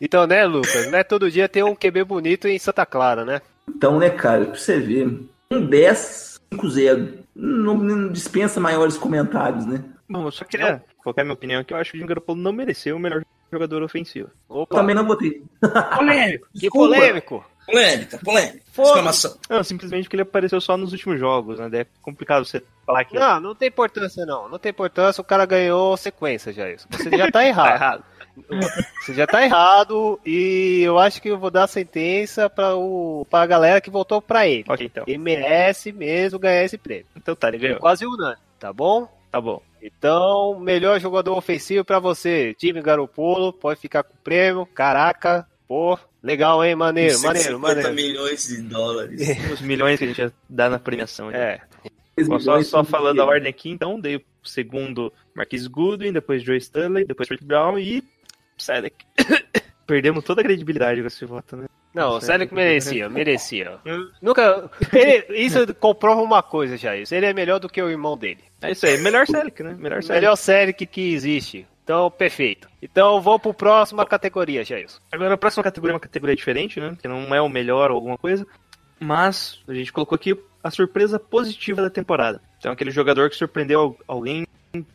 [0.00, 0.90] Então, né, Lucas?
[0.90, 3.40] Não é todo dia ter um QB bonito em Santa Clara, né?
[3.68, 5.28] Então, né, cara, pra você ver.
[5.50, 7.14] Um 10, 5-0.
[7.34, 9.82] Não, não dispensa maiores comentários, né?
[10.08, 11.72] Bom, eu só queria colocar minha opinião aqui.
[11.72, 14.30] Eu acho que o Garoppolo não mereceu o melhor jogador ofensivo.
[14.48, 15.42] Eu Opa, também não votei.
[15.96, 16.46] Polêmico!
[16.54, 16.94] que Desculpa.
[16.94, 17.44] polêmico.
[17.66, 18.60] Polêmica, polêmica.
[18.78, 19.36] Exclamação.
[19.50, 21.68] Não, simplesmente porque ele apareceu só nos últimos jogos, né?
[21.80, 24.48] É complicado você falar que Não, não tem importância, não.
[24.48, 26.86] Não tem importância, o cara ganhou sequência já isso.
[26.90, 27.74] Você já tá tá errado.
[27.74, 28.04] errado.
[29.00, 33.26] Você já tá errado e eu acho que eu vou dar a sentença pra, o,
[33.28, 34.64] pra galera que votou pra ele.
[34.68, 35.04] Ok, então.
[35.06, 37.06] Ele merece mesmo ganhar esse prêmio.
[37.16, 37.80] Então tá, ele ganhou.
[37.80, 39.08] Quase unânime, tá bom?
[39.32, 39.60] Tá bom.
[39.86, 44.66] Então, melhor jogador ofensivo pra você, time Garopolo, pode ficar com o prêmio.
[44.66, 46.74] Caraca, pô, legal, hein?
[46.74, 47.94] Maneiro, maneiro, 150 maneiro.
[47.94, 49.20] milhões de dólares.
[49.52, 51.30] Os milhões que a gente ia dar na premiação.
[51.30, 51.60] né?
[52.16, 56.42] É, Bom, só, só falando a ordem aqui, então, dei o segundo Marquis Goodwin, depois
[56.42, 58.02] Joe Stanley, depois Rick Brown e
[58.58, 58.96] Selleck.
[59.86, 61.66] Perdemos toda a credibilidade com esse voto, né?
[61.96, 62.26] Não, Certo.
[62.26, 63.78] sério que merecia, merecia.
[64.22, 64.70] Nunca.
[64.92, 67.14] ele- isso comprova uma coisa já, isso.
[67.14, 68.44] Ele é melhor do que o irmão dele.
[68.62, 69.74] É isso aí, melhor Selleck, né?
[69.80, 70.20] Melhor Selleck.
[70.22, 71.66] Melhor série que, que existe.
[71.84, 72.68] Então, perfeito.
[72.82, 74.98] Então, vou pro próxima categoria, Jailson.
[75.12, 76.96] Agora a próxima categoria é uma categoria diferente, né?
[77.00, 78.46] Que não é o melhor ou alguma coisa.
[78.98, 82.40] Mas a gente colocou aqui a surpresa positiva da temporada.
[82.58, 84.46] Então aquele jogador que surpreendeu al- alguém,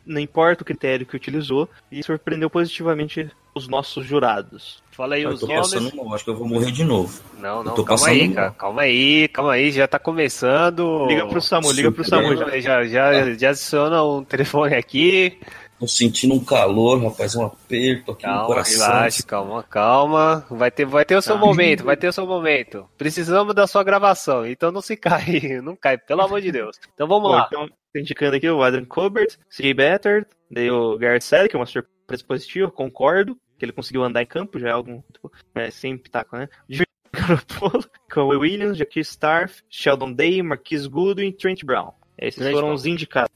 [0.04, 4.81] não importa o critério que utilizou, e surpreendeu positivamente os nossos jurados.
[4.92, 5.70] Fala aí Eu os tô nomes.
[5.72, 7.20] passando mal, acho que eu vou morrer de novo.
[7.38, 8.34] Não, não, tô calma aí, mal.
[8.34, 8.50] cara.
[8.52, 11.06] Calma aí, calma aí, já tá começando.
[11.06, 12.60] Liga pro Samu, liga pro Samu já.
[12.60, 15.38] Já, já, já adiciona um telefone aqui.
[15.80, 18.86] Tô sentindo um calor, rapaz, um aperto aqui no Calma, coração.
[18.86, 20.46] relaxa, calma, calma.
[20.48, 21.46] Vai ter, vai ter o seu Calma.
[21.48, 22.86] momento, vai ter o seu momento.
[22.96, 26.78] Precisamos da sua gravação, então não se cai, não cai, pelo amor de Deus.
[26.94, 27.46] Então vamos Bom, lá.
[27.50, 31.66] então, tô indicando aqui o Adrian Colbert, CJ Better, daí o Garrett Selleck, é uma
[31.66, 35.96] surpresa positiva, concordo, que ele conseguiu andar em campo, já é algo tipo, é, sem
[35.96, 36.48] pitaco, né?
[37.14, 41.92] Garoppolo, Cowell Williams, Jackie Starf, Sheldon Day, Marquise Goodwin e Trent Brown.
[42.18, 42.74] Esses Trent foram Brown.
[42.74, 43.30] os indicados.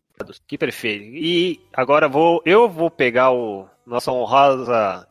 [0.49, 1.05] Que perfeito.
[1.05, 5.07] E agora vou, eu vou pegar o nosso honrosa.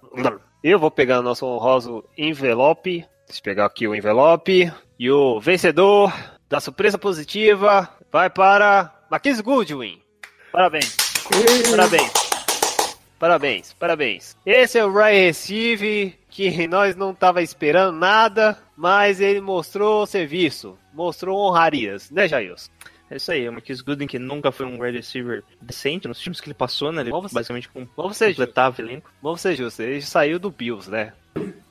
[0.62, 3.06] Eu vou pegar o nosso honroso envelope.
[3.28, 4.70] Deixa eu pegar aqui o envelope.
[5.00, 6.12] E o vencedor
[6.50, 10.02] da surpresa positiva vai para Marquise Goodwin.
[10.52, 10.98] Parabéns.
[11.72, 12.25] Parabéns.
[13.26, 14.38] Parabéns, parabéns.
[14.46, 20.78] Esse é o Ryan Receive que nós não tava esperando nada, mas ele mostrou serviço,
[20.94, 22.70] mostrou honrarias, né, Jailson?
[23.10, 26.40] É isso aí, o Marquise Goodwin, que nunca foi um wide receiver decente nos times
[26.40, 27.02] que ele passou, né?
[27.02, 29.10] Ele Vamos- basicamente com, Vamos completava o elenco.
[29.24, 31.12] vamos ser justos, ele saiu do Bills, né?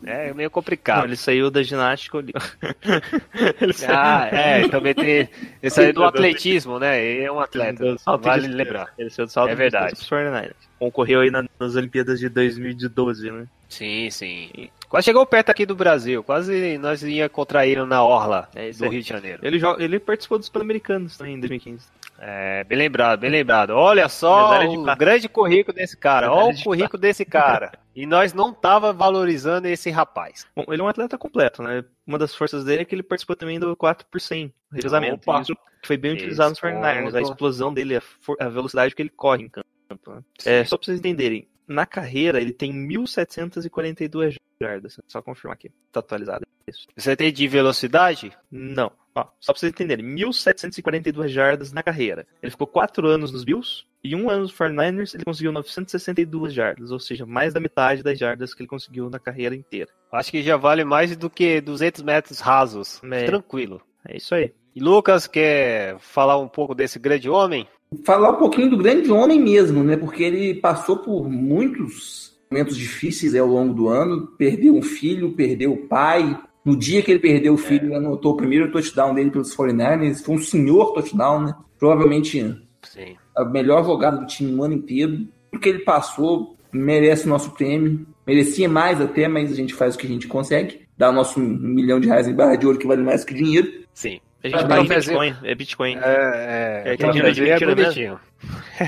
[0.07, 1.05] É meio Não, complicado.
[1.07, 2.19] ele saiu da ginástica
[3.61, 3.95] ele saiu...
[3.97, 5.29] Ah, é, também tem.
[5.63, 7.03] Ele saiu do atletismo, né?
[7.03, 7.97] Ele é um atleta.
[8.21, 8.93] Vale de- lembrar.
[8.99, 9.95] Ele saiu do salto É verdade.
[9.95, 10.53] dos 49ers.
[10.79, 13.47] Concorreu aí na- nas Olimpíadas de 2012, né?
[13.67, 14.69] Sim, sim.
[14.91, 16.23] Quase chegou perto aqui do Brasil.
[16.23, 18.91] Quase nós ia contra ele na Orla É isso do aí.
[18.91, 19.41] Rio de Janeiro.
[19.43, 21.87] Ele, jo- ele participou dos Pan-Americanos também em 2015.
[22.21, 23.71] É, bem lembrado, bem lembrado.
[23.71, 26.31] Olha só o grande currículo desse cara.
[26.31, 27.73] Olha o currículo desse cara.
[27.95, 30.47] E nós não tava valorizando esse rapaz.
[30.55, 31.85] Bom, ele é um atleta completo, né?
[32.07, 35.31] Uma das forças dele é que ele participou também do 4 por 100, revezamento.
[35.41, 38.03] Isso que foi bem Esse utilizado nos 49ers, a explosão dele, a,
[38.41, 39.69] a velocidade que ele corre em campo.
[40.09, 40.23] né?
[40.45, 44.99] É, só pra vocês entenderem, na carreira ele tem 1.742 jardas.
[45.07, 46.87] Só confirmar aqui, tá atualizado isso.
[46.97, 48.33] Você tem de velocidade?
[48.51, 52.27] Não, ó, só pra vocês entenderem, 1.742 jardas na carreira.
[52.43, 56.91] Ele ficou 4 anos nos Bills e um ano nos 49ers ele conseguiu 962 jardas,
[56.91, 59.91] ou seja, mais da metade das jardas que ele conseguiu na carreira inteira.
[60.13, 63.03] Acho que já vale mais do que 200 metros rasos.
[63.05, 63.25] É.
[63.25, 63.83] Tranquilo.
[64.07, 64.53] É isso aí.
[64.75, 67.69] E Lucas, quer falar um pouco desse grande homem?
[68.05, 69.97] Falar um pouquinho do grande homem mesmo, né?
[69.97, 74.27] Porque ele passou por muitos momentos difíceis aí ao longo do ano.
[74.39, 76.39] Perdeu um filho, perdeu o pai.
[76.65, 80.25] No dia que ele perdeu o filho, ele anotou o primeiro touchdown dele pelos 49ers.
[80.25, 81.55] Foi um senhor touchdown, né?
[81.79, 82.41] Provavelmente
[82.83, 83.17] Sim.
[83.37, 85.27] a melhor jogada do time no ano inteiro.
[85.53, 88.07] O que ele passou merece o nosso prêmio.
[88.27, 90.85] Merecia mais até, mas a gente faz o que a gente consegue.
[90.97, 93.71] Dá o nosso milhão de reais em barra de ouro que vale mais que dinheiro.
[93.93, 94.21] Sim.
[94.45, 94.87] A gente paga em.
[94.89, 95.97] Bitcoin, é Bitcoin.
[95.97, 96.95] É, é, É,
[97.63, 98.21] é bonitinho.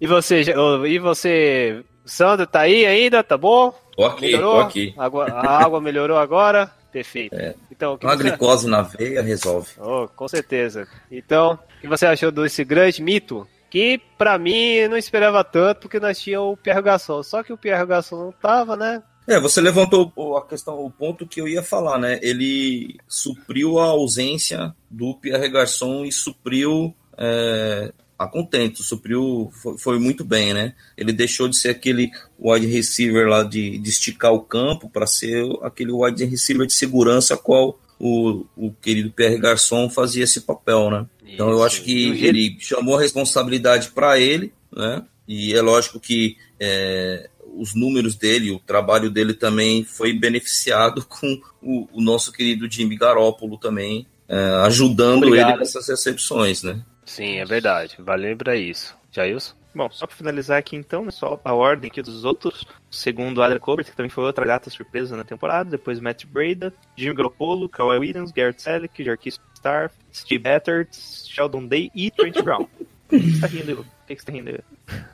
[0.00, 0.42] e você,
[0.86, 3.22] e você, Sandro, tá aí ainda?
[3.24, 3.72] Tá bom?
[3.96, 4.54] Tô aqui, Melhorou?
[4.54, 4.94] tô aqui.
[4.96, 6.70] Água- a água melhorou agora?
[6.92, 7.36] Perfeito.
[7.70, 8.22] Então, o que Uma você...
[8.22, 9.68] glicose na veia resolve.
[9.78, 10.86] Oh, com certeza.
[11.10, 13.46] Então, o que você achou desse grande mito?
[13.70, 17.22] Que pra mim não esperava tanto, porque nós tínhamos o Pierre Gasson.
[17.22, 19.02] Só que o Pierre Gasson não tava, né?
[19.28, 22.18] É, você levantou a questão, o ponto que eu ia falar, né?
[22.22, 29.98] Ele supriu a ausência do Pierre Garçon e supriu é, a contento, supriu, foi, foi
[29.98, 30.74] muito bem, né?
[30.96, 32.10] Ele deixou de ser aquele
[32.40, 37.36] wide receiver lá de, de esticar o campo para ser aquele wide receiver de segurança
[37.36, 41.06] qual o, o querido Pierre Garçon fazia esse papel, né?
[41.26, 41.64] Então eu Isso.
[41.66, 45.04] acho que ele chamou a responsabilidade para ele, né?
[45.28, 51.40] E é lógico que é, os números dele, o trabalho dele também foi beneficiado com
[51.62, 55.50] o, o nosso querido Jimmy Garoppolo também é, ajudando Obrigado.
[55.50, 56.80] ele nessas recepções, né?
[57.04, 57.96] Sim, é verdade.
[57.98, 58.94] Vale lembrar isso.
[59.10, 59.56] Jailson?
[59.74, 62.64] Bom, só pra finalizar aqui então, né, só a ordem aqui dos outros.
[62.90, 65.70] Segundo Adler Colbert, que também foi outra gata surpresa na temporada.
[65.70, 71.90] Depois Matt Breda, Jimmy Garoppolo, Kawhi Williams, Garrett Selleck, Jarquis Starf, Steve Bettert, Sheldon Day
[71.94, 72.66] e Trent Brown.
[73.10, 73.86] O que você tá rindo?
[74.08, 74.64] O que que você tá rindo?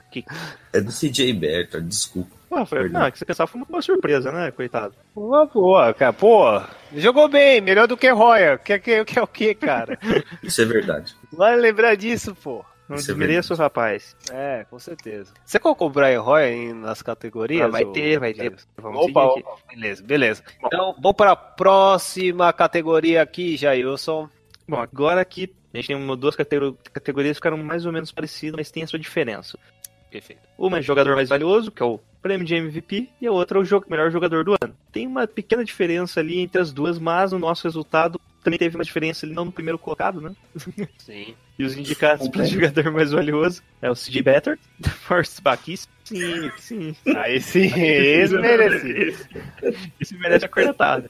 [0.09, 0.23] Que...
[0.71, 2.33] É do CJ Berta, desculpa.
[2.47, 2.87] Pô, foi...
[2.87, 4.95] Não, é que você pensava foi uma boa surpresa, né, coitado?
[5.13, 6.13] Uma boa, cara.
[6.13, 6.61] Pô,
[6.95, 8.57] jogou bem, melhor do que Royer.
[8.59, 9.99] Quer que, que é o que, cara?
[10.41, 11.13] Isso é verdade.
[11.33, 12.63] Vale lembrar disso, pô.
[12.87, 14.15] Não Isso é desmereça o rapaz.
[14.31, 15.33] É, com certeza.
[15.43, 17.65] Você colocou o Brian Royer em- nas categorias?
[17.65, 18.55] Ah, vai ô- ter, vai ter.
[18.77, 19.49] Vamos Opa, seguir aqui.
[19.49, 20.43] opa, beleza, beleza.
[20.63, 24.29] Então, vamos para a próxima categoria aqui, Jailson.
[24.67, 28.11] Bom, agora aqui a gente tem uma, duas catego- categorias que ficaram mais ou menos
[28.11, 29.59] parecidas, mas tem a sua diferença.
[30.09, 30.41] Perfeito.
[30.57, 33.61] Uma é jogador mais valioso, que é o prêmio de MVP, e a outra é
[33.61, 34.73] o melhor jogador do ano.
[34.91, 38.83] Tem uma pequena diferença ali entre as duas, mas o nosso resultado também teve uma
[38.83, 40.31] diferença ali, não no primeiro colocado, né?
[40.99, 41.35] Sim.
[41.57, 44.59] E os indicados para jogador mais valioso é o CJ Better,
[45.07, 46.93] Forrest Buck, sim, sim.
[47.15, 49.17] Aí sim, esse merecido.
[49.97, 51.09] Esse merece a cornetada.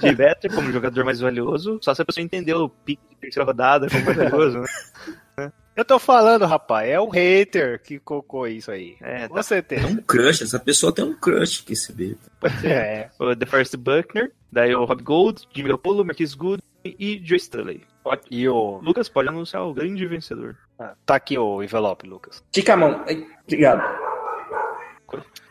[0.00, 3.46] CJ Better como jogador mais valioso, só se a pessoa entendeu o pique de terceira
[3.46, 5.52] rodada como mais valioso, né?
[5.76, 8.96] Eu tô falando, rapaz, é um hater que colocou isso aí.
[9.00, 9.86] É, Com certeza.
[9.86, 12.30] É um crush, essa pessoa tem um crush que esse beta.
[12.64, 13.10] É.
[13.18, 17.82] o The First Buckner, daí o Rob Gold, Jimmy Garoppolo, Marquis Good e Joe Stanley.
[18.30, 18.78] E o.
[18.82, 20.56] Lucas pode anunciar o grande vencedor.
[20.78, 22.42] Ah, Tá aqui o envelope, Lucas.
[22.46, 23.02] Estica a mão.
[23.08, 23.82] Ai, obrigado.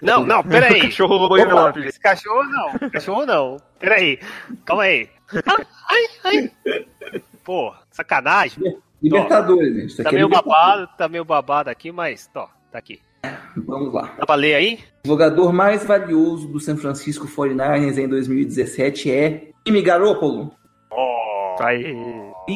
[0.01, 0.79] Não, não, peraí.
[0.81, 1.79] O cachorro roubou o envelope.
[1.87, 2.89] esse cachorro não.
[2.89, 3.57] Cachorro não.
[3.79, 4.19] Peraí.
[4.65, 5.09] Calma aí.
[5.89, 6.51] Ai, ai.
[7.43, 8.77] Pô, sacanagem.
[9.01, 10.03] Libertadores, gente.
[10.03, 13.01] Tá é meio babado, tá meio babado aqui, mas, ó, tá aqui.
[13.55, 14.13] Vamos lá.
[14.17, 14.79] Dá pra ler aí?
[15.05, 20.53] O jogador mais valioso do San Francisco 49ers em 2017 é Jimmy Garoppolo.
[20.95, 21.85] Ó, Aí.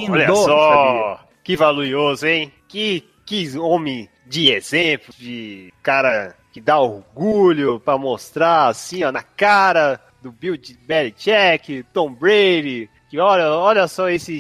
[0.10, 1.20] olha Lindo, só.
[1.44, 2.52] Que valioso, hein?
[2.68, 9.24] Que, que homem de exemplo, de cara que dá orgulho pra mostrar assim, ó, na
[9.24, 12.90] cara do Bill Belichick, Tom Brady.
[13.10, 14.40] Que olha, olha só esse,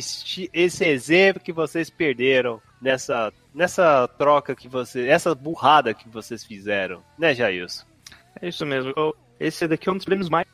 [0.54, 7.02] esse exemplo que vocês perderam nessa, nessa troca que vocês, essa burrada que vocês fizeram,
[7.18, 7.86] né, Jailson?
[8.42, 8.92] É isso mesmo.
[8.98, 10.47] Eu- Esse daqui é um dos prêmios mais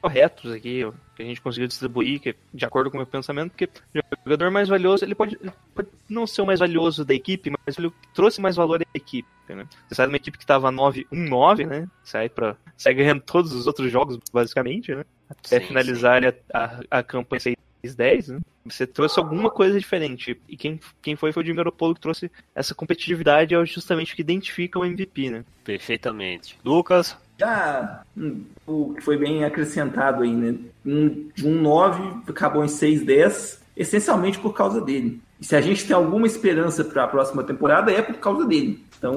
[0.00, 3.50] corretos aqui, ó, que a gente conseguiu distribuir, que, de acordo com o meu pensamento,
[3.50, 7.12] porque o jogador mais valioso, ele pode, ele pode não ser o mais valioso da
[7.12, 9.28] equipe, mas ele trouxe mais valor à equipe.
[9.48, 9.66] Né?
[9.88, 11.88] Você sai de uma equipe que estava 9-1-9, né?
[12.02, 15.04] Sai, pra, sai ganhando todos os outros jogos, basicamente, né?
[15.28, 17.40] Até Sim, finalizar a, a, a campanha
[17.84, 18.40] 6-10, né?
[18.64, 20.40] Você trouxe alguma coisa diferente.
[20.48, 24.16] E quem, quem foi foi o Jimmy Garoppolo que trouxe essa competitividade, é justamente o
[24.16, 25.44] que identifica o MVP, né?
[25.64, 26.58] Perfeitamente.
[26.64, 30.56] Lucas, Já hum, o que foi bem acrescentado aí, né?
[30.84, 35.20] Um, de um 9 acabou em 6-10, essencialmente por causa dele.
[35.40, 38.84] E se a gente tem alguma esperança para a próxima temporada, é por causa dele.
[38.98, 39.14] Então,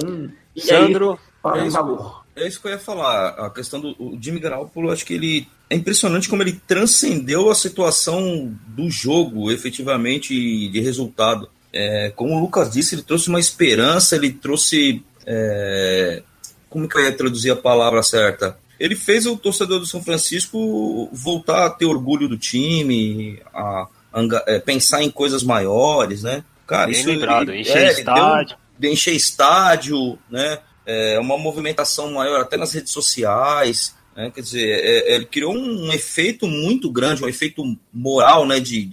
[0.55, 1.75] e aí, Sandro, fala É isso.
[1.75, 2.23] valor.
[2.35, 3.29] É isso que eu ia falar.
[3.29, 7.55] A questão do o Jimmy Garoppolo, acho que ele é impressionante como ele transcendeu a
[7.55, 10.33] situação do jogo, efetivamente,
[10.69, 11.49] de resultado.
[11.71, 15.03] É, como o Lucas disse, ele trouxe uma esperança, ele trouxe.
[15.25, 16.21] é,
[16.69, 18.57] como que eu ia traduzir a palavra certa?
[18.79, 24.43] Ele fez o torcedor do São Francisco voltar a ter orgulho do time, a, anga-
[24.47, 26.43] é, pensar em coisas maiores, né?
[26.67, 28.57] Cara, bem isso lembrado, ele- encher é, deu- estádio.
[28.79, 30.59] de encher estádio, né?
[30.85, 34.31] É, uma movimentação maior até nas redes sociais, né?
[34.31, 38.59] Quer dizer, é- é, ele criou um efeito muito grande, um efeito moral, né?
[38.59, 38.89] De,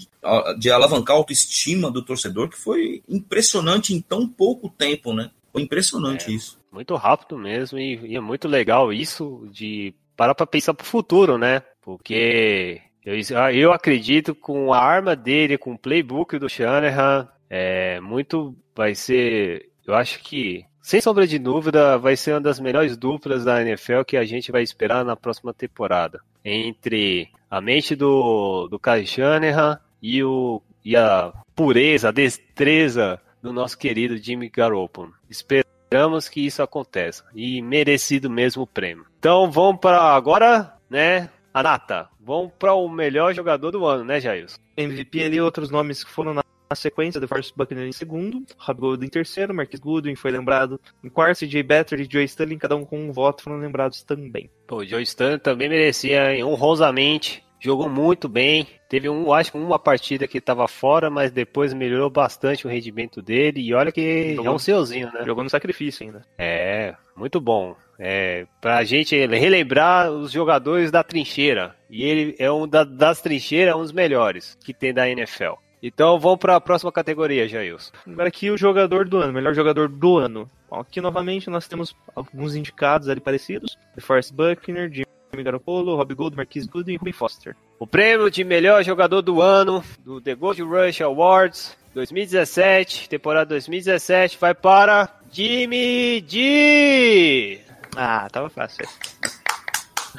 [0.59, 5.31] de alavancar a autoestima do torcedor que foi impressionante em tão pouco tempo, né?
[5.53, 6.59] Foi impressionante isso.
[6.73, 11.37] Muito rápido mesmo e, e é muito legal isso de parar para pensar pro futuro,
[11.37, 11.63] né?
[11.83, 13.17] Porque eu,
[13.53, 19.71] eu acredito com a arma dele, com o playbook do Shanahan, é muito vai ser,
[19.87, 24.03] eu acho que sem sombra de dúvida vai ser uma das melhores duplas da NFL
[24.07, 26.21] que a gente vai esperar na próxima temporada.
[26.45, 33.53] Entre a mente do do Kyle Shanahan e o e a pureza, a destreza do
[33.53, 35.13] nosso querido Jimmy Garoppolo.
[35.29, 39.07] Esperamos que isso aconteça e merecido mesmo o prêmio.
[39.19, 41.29] Então vamos para agora, né?
[41.53, 42.09] A nata.
[42.19, 44.59] Vamos para o melhor jogador do ano, né, Jailson?
[44.77, 49.05] MVP ali, outros nomes que foram na, na sequência, DeForest Buckner em segundo, Rob Gold
[49.05, 52.85] em terceiro, Marquis Goodwin foi lembrado em quarto, CJ Better e Joe Sterling, cada um
[52.85, 54.49] com um voto, foram lembrados também.
[54.69, 56.45] Pô, o Joe Stan também merecia, hein?
[56.45, 57.43] honrosamente.
[57.63, 58.67] Jogou muito bem.
[58.89, 63.21] Teve um, acho que uma partida que estava fora, mas depois melhorou bastante o rendimento
[63.21, 63.61] dele.
[63.61, 65.25] E olha que é Jogou- um seuzinho, né?
[65.27, 66.23] Jogou no sacrifício ainda.
[66.39, 67.77] É, muito bom.
[67.99, 71.77] É, pra gente relembrar os jogadores da trincheira.
[71.91, 75.53] E ele é um da- das trincheiras, um dos melhores que tem da NFL.
[75.83, 77.93] Então vamos para a próxima categoria, Jailson.
[78.07, 80.51] Agora aqui o jogador do ano, melhor jogador do ano.
[80.69, 83.79] Bom, aqui novamente nós temos alguns indicados ali parecidos.
[83.95, 87.57] DeForest Buckner, Jimmy Garoppolo, Rob Gold, Marquis Goodwin e Ruben Foster.
[87.79, 94.39] O prêmio de melhor jogador do ano do The Gold Rush Awards 2017, temporada 2017,
[94.39, 97.61] vai para Jimmy G.
[97.97, 98.87] Ah, tava fácil.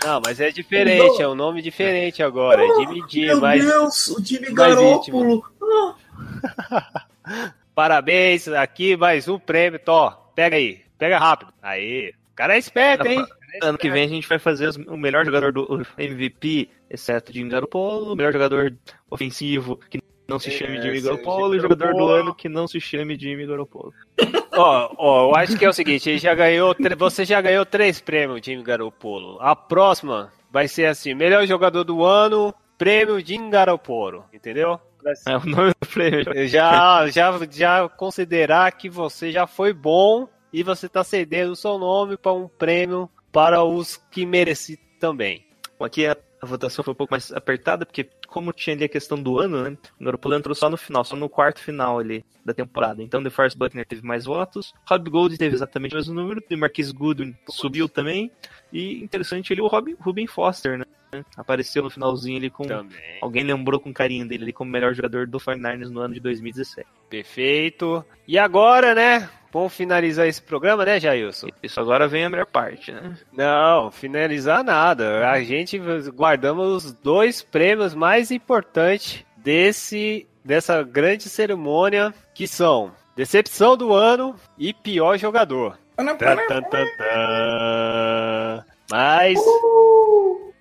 [0.04, 2.64] Não, mas é diferente, é um nome diferente agora.
[2.64, 5.44] É Jimmy G, mas Deus, o Jimmy mais Garoppolo.
[7.76, 10.32] parabéns, aqui mais um prêmio, Tó.
[10.36, 11.54] Pega aí, pega rápido.
[11.62, 13.24] Aí, o cara é esperto, hein?
[13.62, 17.34] Ano que vem a gente vai fazer os- o melhor jogador do o MVP, exceto
[17.34, 18.74] Jimmy Garoppolo, o melhor jogador
[19.10, 22.34] ofensivo que não se É, chame Jimmy esse Garoppolo e o Jimmy jogador do ano
[22.34, 23.94] que não se chame Jimmy Garoppolo.
[24.54, 28.02] Ó, ó, eu acho que é o seguinte, ele já ganhou, você já ganhou três
[28.02, 29.38] prêmios, Jimmy Garoppolo.
[29.40, 34.80] A próxima vai ser assim, melhor jogador do ano, prêmio Jimmy Garoppolo, entendeu?
[35.28, 36.48] É o nome do prêmio.
[36.48, 41.78] Já, já, já considerar que você já foi bom e você tá cedendo o seu
[41.78, 45.46] nome para um prêmio para os que mereci também.
[45.80, 49.22] Aqui a, a votação foi um pouco mais apertada, porque como tinha ali a questão
[49.22, 49.78] do ano, né?
[50.00, 53.04] O Garoppolo entrou só no final, só no quarto final ali da temporada.
[53.04, 56.92] Então, DeForest Buckner teve mais votos, Rob Gold teve exatamente o mesmo número, e Marquis
[56.92, 58.32] Goodwin subiu também.
[58.74, 60.86] E interessante ali o Rob, Ruben Foster, né?
[61.38, 62.64] Apareceu no finalzinho ali com...
[62.64, 63.20] Também.
[63.22, 66.88] Alguém lembrou com carinho dele ali como melhor jogador do 49ers no ano de 2017.
[67.10, 68.04] Perfeito.
[68.28, 69.30] E agora, né?
[69.52, 71.48] Vamos finalizar esse programa, né, Jailson?
[71.62, 73.18] Isso agora vem a melhor parte, né?
[73.32, 75.30] Não, finalizar nada.
[75.30, 75.80] A gente
[76.10, 84.36] guardamos os dois prêmios mais importantes desse dessa grande cerimônia, que são Decepção do Ano
[84.58, 85.78] e Pior Jogador.
[85.96, 88.66] Tan, tan, tan, tan.
[88.90, 89.40] Mas,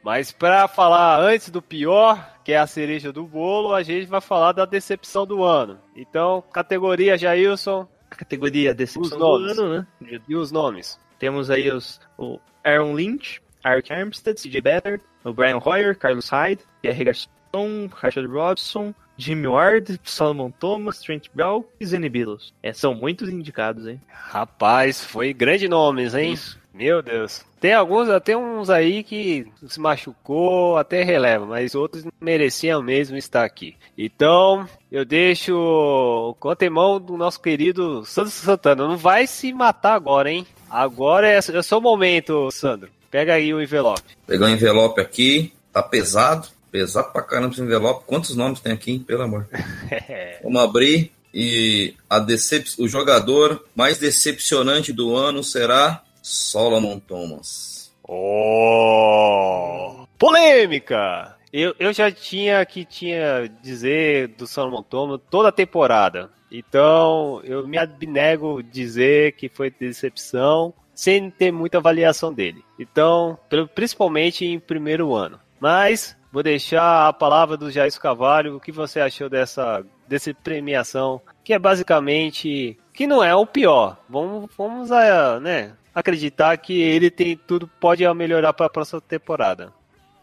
[0.04, 4.20] mas para falar antes do pior, que é a cereja do bolo, a gente vai
[4.20, 5.78] falar da decepção do ano.
[5.96, 7.88] Então, categoria Jailson.
[8.10, 9.58] Categoria decepção do nomes.
[9.58, 10.20] ano, né?
[10.28, 10.98] E os nomes?
[11.18, 16.62] Temos aí os, o Aaron Lynch, Eric Armstead, CJ Beathard, o Brian Hoyer, Carlos Hyde,
[16.82, 22.54] Pierre Garçon, Rashad Robson, Jimmy Ward, Solomon Thomas, Trent Brown e Zane Billups.
[22.62, 24.00] É, são muitos indicados, hein?
[24.08, 26.34] Rapaz, foi grande nomes, hein?
[26.72, 27.42] Meu Deus.
[27.60, 33.44] Tem alguns, até uns aí que se machucou, até releva, mas outros mereciam mesmo estar
[33.44, 33.76] aqui.
[33.98, 38.88] Então, eu deixo o contemão do nosso querido Sandro Santana.
[38.88, 40.46] Não vai se matar agora, hein?
[40.70, 42.88] Agora é, é seu momento, Sandro.
[43.10, 44.16] Pega aí o envelope.
[44.26, 48.04] Pegar o envelope aqui, tá pesado, pesado pra caramba esse envelope.
[48.06, 49.48] Quantos nomes tem aqui, pelo amor?
[50.42, 51.12] Vamos abrir.
[51.32, 52.70] E a decep...
[52.78, 57.92] o jogador mais decepcionante do ano será Solomon Thomas.
[58.06, 60.06] Oh!
[60.18, 61.36] Polêmica!
[61.52, 66.30] Eu, eu já tinha que tinha dizer do Solomon Thomas toda a temporada.
[66.50, 72.64] Então, eu me abnego dizer que foi decepção sem ter muita avaliação dele.
[72.78, 73.38] Então,
[73.74, 75.40] principalmente em primeiro ano.
[75.58, 78.56] Mas vou deixar a palavra do Jair Cavalho.
[78.56, 81.20] O que você achou dessa, dessa premiação?
[81.42, 83.98] Que é basicamente que não é o pior.
[84.08, 89.72] Vamos, vamos a, né, acreditar que ele tem tudo pode melhorar para a próxima temporada.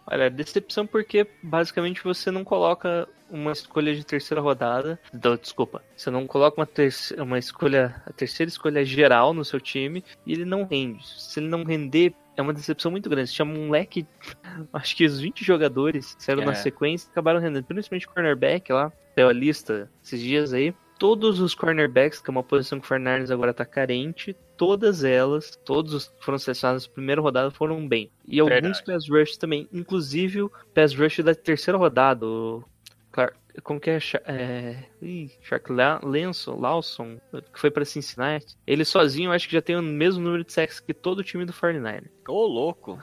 [0.09, 4.97] Olha, decepção porque basicamente você não coloca uma escolha de terceira rodada.
[5.11, 5.83] Não, desculpa.
[5.95, 10.31] Você não coloca uma, terceira, uma escolha, a terceira escolha geral no seu time e
[10.31, 11.05] ele não rende.
[11.05, 13.29] Se ele não render, é uma decepção muito grande.
[13.29, 14.07] Você chama um leque,
[14.71, 16.45] acho que os 20 jogadores que saíram É.
[16.45, 20.73] na sequência acabaram rendendo, principalmente cornerback lá, saiu a lista esses dias aí.
[20.97, 25.55] Todos os cornerbacks, que é uma posição que o Fernandes agora tá carente, todas elas,
[25.63, 28.11] todos os que foram selecionados na primeira rodada foram bem.
[28.27, 28.83] E alguns Verdade.
[28.85, 32.63] pass rush também, inclusive o pass rush da terceira rodada, o
[33.11, 33.99] Clark, como que é?
[34.25, 37.17] É ih, Shark Lanson, Lawson,
[37.51, 38.55] que foi pra Cincinnati.
[38.65, 41.45] Ele sozinho, acho que já tem o mesmo número de sacks que todo o time
[41.45, 42.99] do 49 Ô, louco.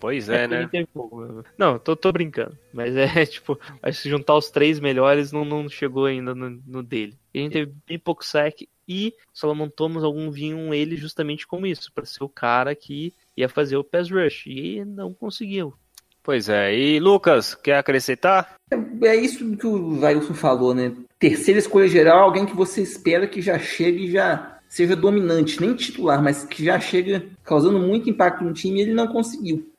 [0.00, 0.86] Pois é, porque né?
[1.56, 2.58] Não, tô, tô brincando.
[2.72, 6.82] Mas é tipo, acho que juntar os três melhores não, não chegou ainda no, no
[6.82, 7.16] dele.
[7.32, 11.66] E a gente teve bem pouco sack e Solomon Thomas, algum viam ele justamente como
[11.66, 14.46] isso, pra ser o cara que ia fazer o pass rush.
[14.46, 15.74] E não conseguiu.
[16.22, 16.74] Pois é.
[16.74, 18.54] E Lucas, quer acrescentar?
[19.02, 20.92] É isso que o Vailson falou, né?
[21.18, 25.74] Terceira escolha geral, alguém que você espera que já chegue e já seja dominante, nem
[25.74, 29.70] titular, mas que já chega causando muito impacto no time e ele não conseguiu.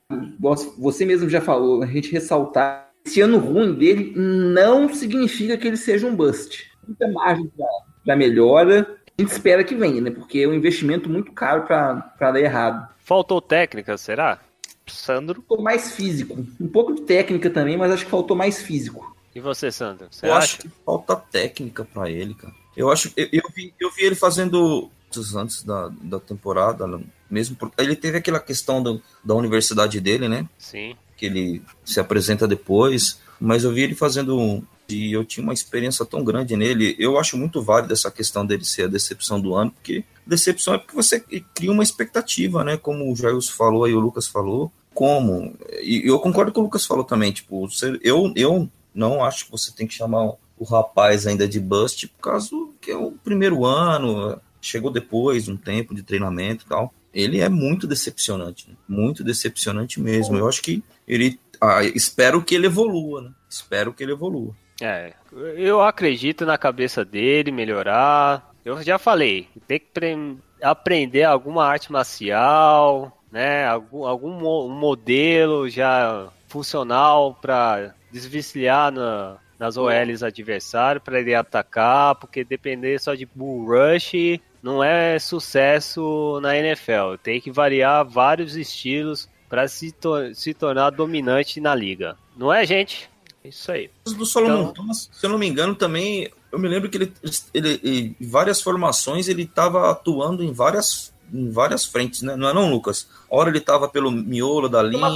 [0.78, 2.86] Você mesmo já falou, a gente ressaltar.
[3.04, 6.72] Esse ano ruim dele não significa que ele seja um bust.
[6.88, 7.66] Muita margem para
[8.14, 8.86] melhora.
[9.18, 10.12] A gente espera que venha, né?
[10.12, 12.90] Porque é um investimento muito caro para dar errado.
[12.98, 14.40] Faltou técnica, será?
[14.86, 16.46] Sandro, Faltou mais físico.
[16.60, 19.16] Um pouco de técnica também, mas acho que faltou mais físico.
[19.34, 20.08] E você, Sandro?
[20.12, 20.44] Você Eu acha?
[20.46, 22.54] acho que falta técnica pra ele, cara.
[22.76, 24.90] Eu acho eu, eu, vi, eu vi ele fazendo
[25.38, 27.00] antes da, da temporada, né?
[27.30, 30.48] mesmo porque ele teve aquela questão do, da universidade dele, né?
[30.58, 30.96] Sim.
[31.16, 36.06] Que ele se apresenta depois, mas eu vi ele fazendo e eu tinha uma experiência
[36.06, 36.96] tão grande nele.
[37.00, 40.78] Eu acho muito válido essa questão dele ser a decepção do ano, porque decepção é
[40.78, 41.20] porque você
[41.54, 42.78] cria uma expectativa, né?
[42.78, 44.72] Como o Jairus falou e o Lucas falou.
[44.94, 45.54] Como?
[45.82, 49.52] E eu concordo com o Lucas falou também, tipo, você- eu, eu não acho que
[49.52, 53.66] você tem que chamar o rapaz ainda de bust, por causa que é o primeiro
[53.66, 56.94] ano, chegou depois, um tempo de treinamento e tal.
[57.14, 58.76] Ele é muito decepcionante, né?
[58.88, 60.38] muito decepcionante mesmo.
[60.38, 61.40] Eu acho que ele.
[61.62, 63.32] ah, espero que ele evolua, né?
[63.50, 64.54] Espero que ele evolua.
[64.82, 65.14] É,
[65.56, 68.52] eu acredito na cabeça dele melhorar.
[68.64, 73.66] Eu já falei, tem que pre- aprender alguma arte marcial, né?
[73.68, 81.34] Algum, algum mo- um modelo já funcional para desvencilhar na, nas OLs adversários para ele
[81.36, 87.16] atacar, porque depender só de bull rush não é sucesso na NFL.
[87.22, 89.94] Tem que variar vários estilos para se,
[90.34, 92.18] se tornar dominante na liga.
[92.36, 93.10] Não é, gente?
[93.50, 93.90] Isso aí.
[94.06, 96.30] do Solomon Então- Thomas, se eu não me engano, também.
[96.52, 97.14] Eu me lembro que ele,
[97.54, 102.36] ele, ele- em várias formações ele estava atuando em várias, em várias frentes, né?
[102.36, 103.08] Não é não, Lucas?
[103.30, 105.10] Ora ele estava pelo miolo da linha,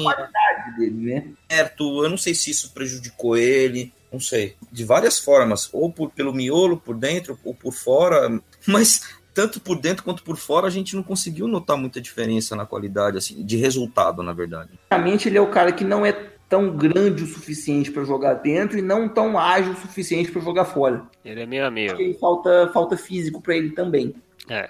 [0.77, 1.27] Dele, né?
[1.49, 2.03] certo.
[2.03, 4.55] Eu não sei se isso prejudicou ele, não sei.
[4.71, 8.39] De várias formas, ou por, pelo miolo, por dentro, ou por fora.
[8.67, 9.01] Mas
[9.33, 13.17] tanto por dentro quanto por fora, a gente não conseguiu notar muita diferença na qualidade,
[13.17, 14.71] assim, de resultado, na verdade.
[14.91, 16.11] Realmente ele é o cara que não é
[16.49, 20.65] tão grande o suficiente para jogar dentro e não tão ágil o suficiente para jogar
[20.65, 21.03] fora.
[21.23, 22.01] Ele é meu amigo.
[22.01, 24.15] E falta, falta físico para ele também.
[24.49, 24.69] É.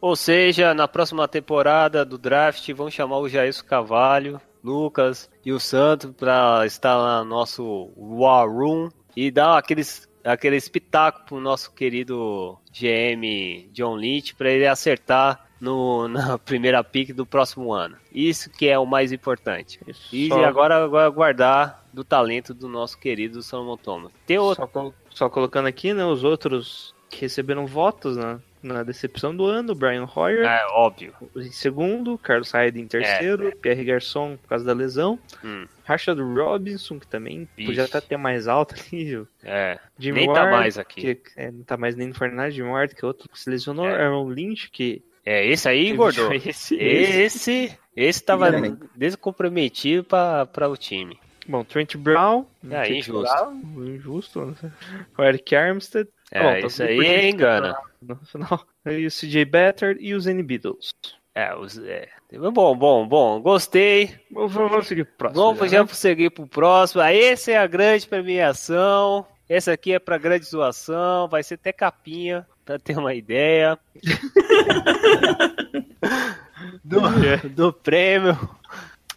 [0.00, 5.58] Ou seja, na próxima temporada do draft, vão chamar o Jair Cavalho, Lucas e o
[5.58, 11.72] Santos para estar lá no nosso War Room e dar aqueles, aquele espetáculo pro nosso
[11.72, 17.96] querido GM John Lynch para ele acertar no, na primeira pick do próximo ano.
[18.12, 19.80] Isso que é o mais importante.
[20.12, 24.12] E Só- agora, agora guardar do talento do nosso querido Solomon Thomas.
[24.26, 24.62] Tem outro.
[24.64, 29.46] Só, col- só colocando aqui, né, os outros que receberam votos na, na decepção do
[29.46, 31.14] ano, Brian Hoyer É óbvio.
[31.36, 36.98] em segundo, Carlos Hyde em terceiro, Pierre Garçon por causa da lesão, Hum, Rashad Robinson,
[36.98, 37.66] que também Ixi.
[37.66, 39.28] podia até ter mais alto ali, viu?
[39.42, 39.78] é.
[39.98, 41.14] Jimmy Nem tá Ward, mais aqui.
[41.14, 43.48] Que, é, não tá mais nem no Fortnite, Jimmy Ward, que é outro que se
[43.48, 44.02] lesionou, É.
[44.04, 46.30] Aaron Lynch, que É, esse aí engordou.
[46.32, 47.76] Esse, esse.
[47.96, 48.50] Esse, tava
[48.94, 51.18] descomprometido para o time.
[51.48, 52.46] Bom, Trent Brown.
[52.70, 53.34] É, Trent injusto.
[53.34, 54.46] Brown, injusto.
[54.46, 54.72] né?
[55.18, 56.08] O Eric Armstead.
[56.30, 57.76] É, Bom, tá isso tudo aí engana.
[58.02, 58.66] No final.
[58.86, 60.94] E o CJ Better e o Zenny Beatles.
[61.34, 62.08] É, os, é.
[62.32, 63.40] Bom, bom, bom.
[63.40, 64.14] Gostei.
[64.30, 65.42] Vamos, vamos seguir pro próximo.
[65.42, 65.88] Vamos já, já né?
[65.92, 67.02] seguir pro próximo.
[67.02, 69.26] Ah, Essa é a grande premiação.
[69.48, 71.28] Essa aqui é pra grande zoação.
[71.28, 73.78] Vai ser até capinha, pra ter uma ideia.
[76.84, 77.00] do,
[77.48, 78.36] do prêmio.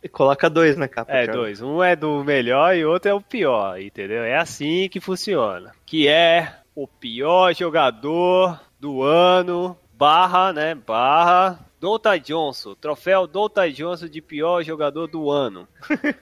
[0.01, 1.11] E Coloca dois na capa.
[1.11, 1.61] É, dois.
[1.61, 4.23] Um é do melhor e outro é o pior, entendeu?
[4.23, 5.73] É assim que funciona.
[5.85, 12.75] Que é o pior jogador do ano, barra, né, barra, Donta Johnson.
[12.75, 15.67] Troféu Donta Johnson de pior jogador do ano.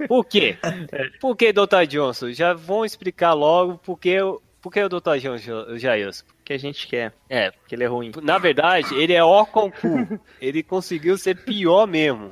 [0.08, 0.58] Por quê?
[1.20, 2.32] Por que Donta Johnson?
[2.32, 4.18] Já vão explicar logo por que,
[4.62, 6.26] por que o Donta Johnson, Jailson.
[6.44, 7.14] Que a gente quer.
[7.30, 8.12] É, Que ele é ruim.
[8.24, 10.20] na verdade, ele é ó concurso.
[10.42, 12.32] Ele conseguiu ser pior mesmo.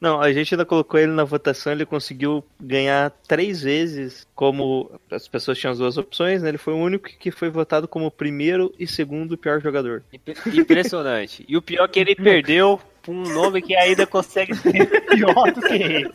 [0.00, 5.28] Não, a gente ainda colocou ele na votação, ele conseguiu ganhar três vezes, como as
[5.28, 6.48] pessoas tinham as duas opções, né?
[6.48, 10.02] Ele foi o único que foi votado como primeiro e segundo pior jogador.
[10.12, 11.44] Imp- Impressionante.
[11.48, 12.80] E o pior é que ele perdeu
[13.10, 16.10] um nome que ainda consegue ser pior do que ele.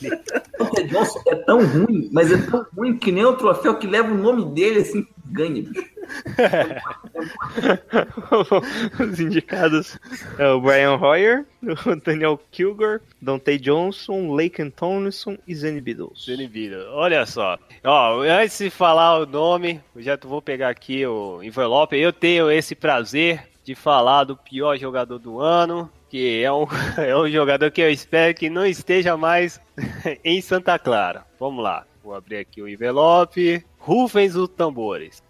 [0.59, 3.87] O Ted Johnson é tão ruim, mas é tão ruim que nem o troféu que
[3.87, 5.97] leva o nome dele assim ganha, bicho.
[8.99, 9.99] Os indicados
[10.37, 16.25] é o Brian Hoyer, o Daniel Kilgore, Dante Johnson, Laken Tomlinson e Zenny Beatles.
[16.27, 16.77] Inibido.
[16.91, 17.59] Olha só.
[17.83, 21.97] Ó, antes de falar o nome, eu já vou pegar aqui o envelope.
[21.97, 26.65] Eu tenho esse prazer de falar do pior jogador do ano, que é um,
[26.97, 29.59] é um jogador que eu espero que não esteja mais
[30.23, 31.25] em Santa Clara.
[31.39, 31.85] Vamos lá.
[32.03, 33.63] Vou abrir aqui o envelope.
[33.77, 35.21] Rufem os tambores.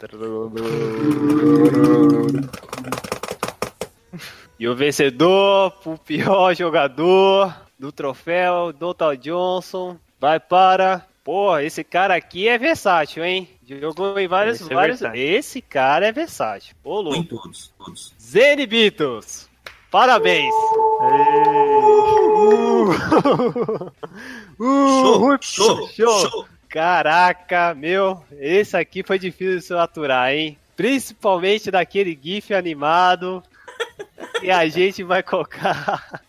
[4.60, 11.06] E o vencedor, o pior jogador do troféu, Donald Johnson, vai para.
[11.24, 13.50] Pô, esse cara aqui é versátil, hein?
[13.64, 14.62] Jogou em vários.
[14.62, 15.00] Esse é vários...
[15.00, 15.24] versátil.
[15.24, 16.76] Esse cara é versátil.
[16.84, 17.24] Ô, Em louco.
[17.26, 18.14] todos, todos.
[18.20, 19.47] Zene Beatles.
[19.92, 20.54] Parabéns.
[21.00, 22.92] Uh,
[24.60, 26.46] uh, Show, show, show.
[26.70, 30.58] Caraca, meu, esse aqui foi difícil de se aturar, hein?
[30.76, 33.42] Principalmente daquele GIF animado
[34.40, 36.22] que a gente vai colocar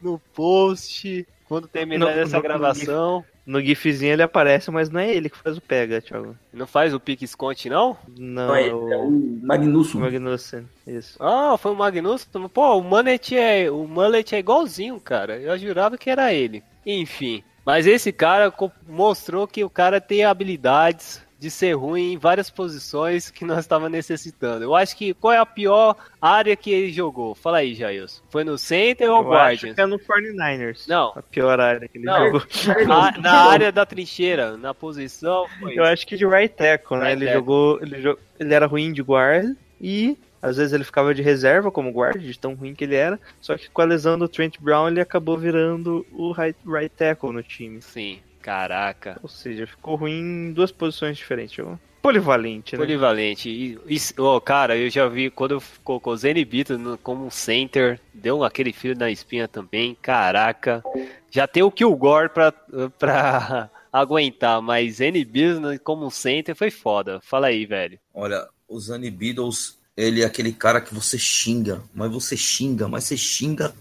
[0.00, 3.24] no post quando terminar No- essa no- gravação.
[3.46, 6.36] No gifzinho ele aparece, mas não é ele que faz o pega, Thiago.
[6.52, 7.96] Não faz o pique esconde, não?
[8.18, 10.00] Não, Não, é, é é o o Magnussen.
[10.00, 10.68] Magnussen.
[10.84, 11.16] Isso.
[11.22, 12.28] Ah, foi o Magnus.
[12.52, 15.38] Pô, o Mullet é, o Mullet é igualzinho, cara.
[15.38, 16.62] Eu jurava que era ele.
[16.84, 17.44] Enfim.
[17.64, 18.52] Mas esse cara
[18.88, 23.92] mostrou que o cara tem habilidades de ser ruim em várias posições que nós estávamos
[23.92, 24.64] necessitando.
[24.64, 27.34] Eu acho que qual é a pior área que ele jogou?
[27.34, 28.22] Fala aí, Jailson.
[28.30, 29.74] Foi no center ou Eu acho Guardians?
[29.74, 30.88] que é no 49ers.
[30.88, 31.12] Não.
[31.14, 32.24] A pior área que ele Não.
[32.26, 32.42] jogou.
[32.86, 35.46] Na, na área da trincheira, na posição.
[35.60, 37.10] Foi Eu acho que de right tackle, né?
[37.10, 37.34] Right ele tackle.
[37.40, 37.78] jogou.
[37.82, 41.90] Ele, jo- ele era ruim de guard e às vezes ele ficava de reserva como
[41.90, 43.18] guard, de tão ruim que ele era.
[43.40, 47.32] Só que com a lesão do Trent Brown ele acabou virando o right, right tackle
[47.32, 47.82] no time.
[47.82, 49.18] Sim, caraca.
[49.24, 51.58] Ou seja, ficou ruim em duas posições diferentes.
[51.58, 52.78] Eu- Polivalente, né?
[52.78, 53.48] Polivalente.
[53.50, 58.44] E, e- ô, cara, eu já vi quando colocou o no- como um center, deu
[58.44, 60.84] aquele fio na espinha também, caraca.
[61.28, 62.52] Já tem o Kilgore pra,
[62.96, 67.20] pra aguentar, mas Zene Beaton como um center foi foda.
[67.24, 67.98] Fala aí, velho.
[68.14, 73.02] Olha, o Zane Beatles, ele é aquele cara que você xinga, mas você xinga, mas
[73.02, 73.74] você xinga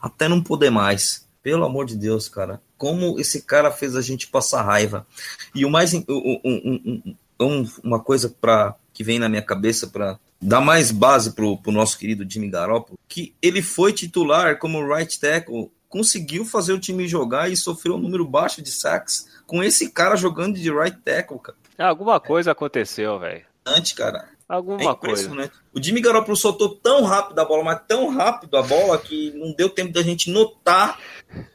[0.00, 1.21] até não poder mais.
[1.42, 2.60] Pelo amor de Deus, cara.
[2.78, 5.06] Como esse cara fez a gente passar raiva.
[5.54, 5.92] E o mais.
[5.92, 10.60] um- um- um- um- um- uma coisa pra, que vem na minha cabeça para dar
[10.60, 15.70] mais base pro, pro nosso querido Jimmy Garoppolo, que ele foi titular como right tackle,
[15.88, 20.16] conseguiu fazer o time jogar e sofreu um número baixo de sacks com esse cara
[20.16, 21.58] jogando de right tackle, cara.
[21.78, 23.44] Alguma coisa aconteceu, velho.
[23.66, 24.28] Antes, cara.
[24.48, 25.22] É Alguma coisa.
[25.22, 25.52] impressionante.
[25.74, 29.54] O Jimmy Garoppolo soltou tão rápido a bola, mas tão rápido a bola que não
[29.54, 30.98] deu tempo da gente notar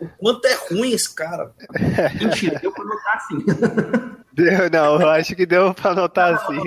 [0.01, 1.53] o quanto é ruim esse cara.
[2.19, 4.17] Mentira, deu pra notar assim.
[4.38, 6.61] Deu, não, eu acho que deu pra notar assim.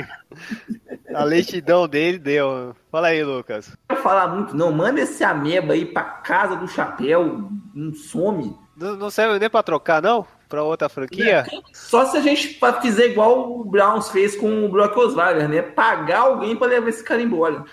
[1.15, 2.75] A lentidão dele deu.
[2.91, 3.77] Fala aí, Lucas.
[3.89, 4.73] Não falar muito, não.
[4.73, 7.49] Manda esse ameba aí pra casa do chapéu.
[7.73, 8.57] Não some.
[8.77, 10.27] Não, não serve nem pra trocar, não?
[10.51, 11.47] Pra outra franquia?
[11.73, 15.63] Só se a gente fizer igual o Browns fez com o Brock Osweiler, né?
[15.63, 17.65] Pagar alguém pra levar esse cara embora.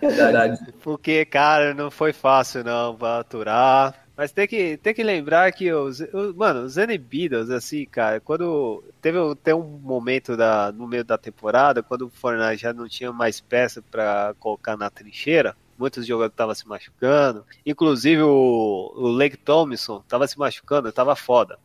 [0.00, 0.58] É verdade.
[0.82, 3.94] Porque, cara, não foi fácil não pra aturar.
[4.16, 8.20] Mas tem que, tem que lembrar que os, os- mano, os Zen Beatles, assim, cara,
[8.20, 12.72] quando teve um- tem um momento da, no meio da temporada, quando o Fortnite já
[12.72, 18.92] não tinha mais peça pra colocar na trincheira, muitos jogadores estavam se machucando, inclusive o,
[18.96, 21.58] o Lake Thompson tava se machucando, tava foda.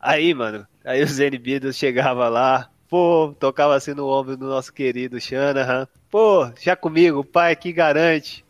[0.00, 5.20] Aí, mano, aí os Beatles chegava lá, pô, tocava assim no ombro do nosso querido
[5.20, 8.44] Shanahan, pô, já comigo, o pai aqui garante.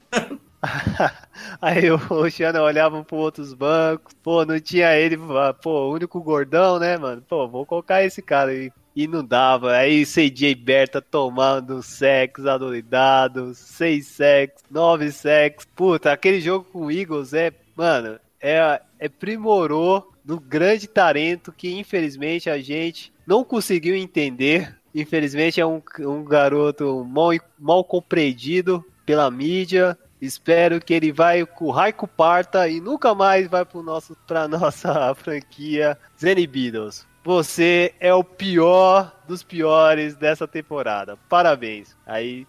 [1.61, 5.17] Aí o o Xana olhava para outros bancos, pô, não tinha ele,
[5.63, 7.23] pô, o único gordão, né, mano?
[7.27, 8.71] Pô, vou colocar esse cara aí.
[8.95, 9.73] E não dava.
[9.73, 15.69] Aí CJ Berta tomando sexo adoidado, seis sexos, nove sexos.
[15.75, 21.73] Puta, aquele jogo com o Eagles é, mano, é, é primorou no grande talento que
[21.79, 24.77] infelizmente a gente não conseguiu entender.
[24.95, 29.97] Infelizmente é um, um garoto mal, mal compreendido pela mídia.
[30.21, 34.47] Espero que ele vai com o Raico Parta e nunca mais vai pro nosso, pra
[34.49, 37.07] nossa franquia Zenny Beatles.
[37.23, 41.19] Você é o pior dos piores dessa temporada.
[41.29, 41.95] Parabéns.
[42.07, 42.47] Aí,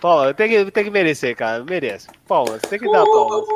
[0.00, 0.34] palmas.
[0.36, 1.64] Tem que, tem que merecer, cara.
[1.64, 2.08] Merece.
[2.28, 2.60] Palmas.
[2.62, 3.46] Tem que dar palmas.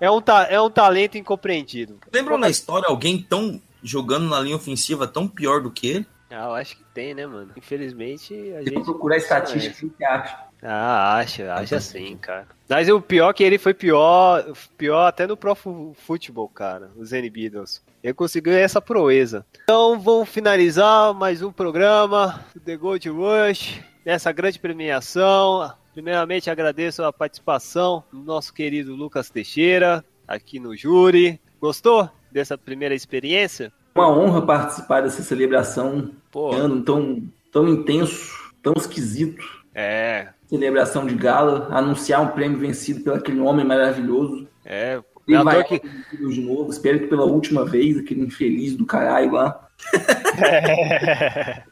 [0.00, 1.98] É um, ta- é um talento incompreendido.
[2.12, 6.06] Lembram na história alguém tão jogando na linha ofensiva tão pior do que ele?
[6.30, 7.52] Ah, eu acho que tem, né, mano?
[7.56, 8.84] Infelizmente, a Se gente.
[8.84, 10.38] procurar estatística, o que acha?
[10.68, 12.48] Ah, acha, acha sim, cara.
[12.68, 14.44] Mas o pior é que ele foi pior,
[14.76, 17.80] pior até no Pro Fu- Futebol, cara, os N Beatles.
[18.02, 19.46] Ele conseguiu essa proeza.
[19.62, 25.72] Então vamos finalizar mais um programa do The Gold Rush, nessa grande premiação.
[25.94, 31.40] Primeiramente agradeço a participação do nosso querido Lucas Teixeira, aqui no júri.
[31.60, 33.72] Gostou dessa primeira experiência?
[33.94, 39.55] Uma honra participar dessa celebração Pô, ano tão, tão intenso, tão esquisito.
[39.76, 44.48] É, Celebração de gala, anunciar um prêmio vencido pelo aquele homem maravilhoso.
[44.64, 45.00] é.
[45.28, 45.80] Ele vai que...
[45.80, 49.68] de novo, espero que pela última vez, aquele infeliz do caralho lá.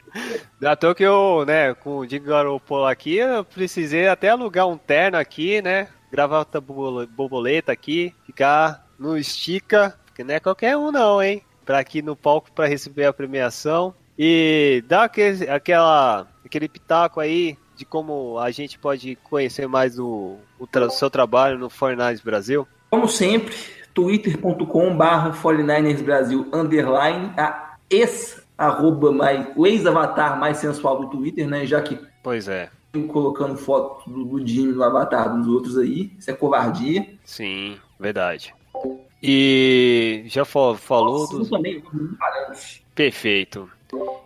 [0.63, 4.67] É à toa que eu, né, com o Diego Garoppolo aqui, eu precisei até alugar
[4.69, 5.89] um terno aqui, né?
[6.11, 11.43] Gravata borbo- borboleta aqui, ficar no estica, que não é qualquer um não, hein?
[11.65, 13.95] Pra aqui no palco para receber a premiação.
[14.17, 20.37] E dar aquele, aquela, aquele pitaco aí de como a gente pode conhecer mais o,
[20.59, 22.67] o tra- seu trabalho no Fortnite Brasil.
[22.91, 23.55] Como sempre,
[23.93, 31.49] twitter.com barra 49ers Brasil underline, a ex arroba mais, o ex-avatar mais sensual do Twitter,
[31.49, 31.67] né?
[31.67, 32.71] Já que Pois é.
[33.09, 37.07] colocando foto do, do Jimmy no avatar dos outros aí, isso é covardia.
[37.25, 38.55] Sim, verdade.
[39.23, 42.11] E já fa- falou Sim, dos também, não.
[42.95, 43.69] Perfeito.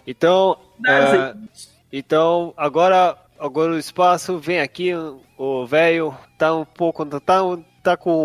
[0.06, 1.48] Então, Nada, ah,
[1.92, 4.92] então agora, agora o espaço vem aqui.
[5.36, 7.40] O velho tá um pouco, tá,
[7.82, 8.24] tá com.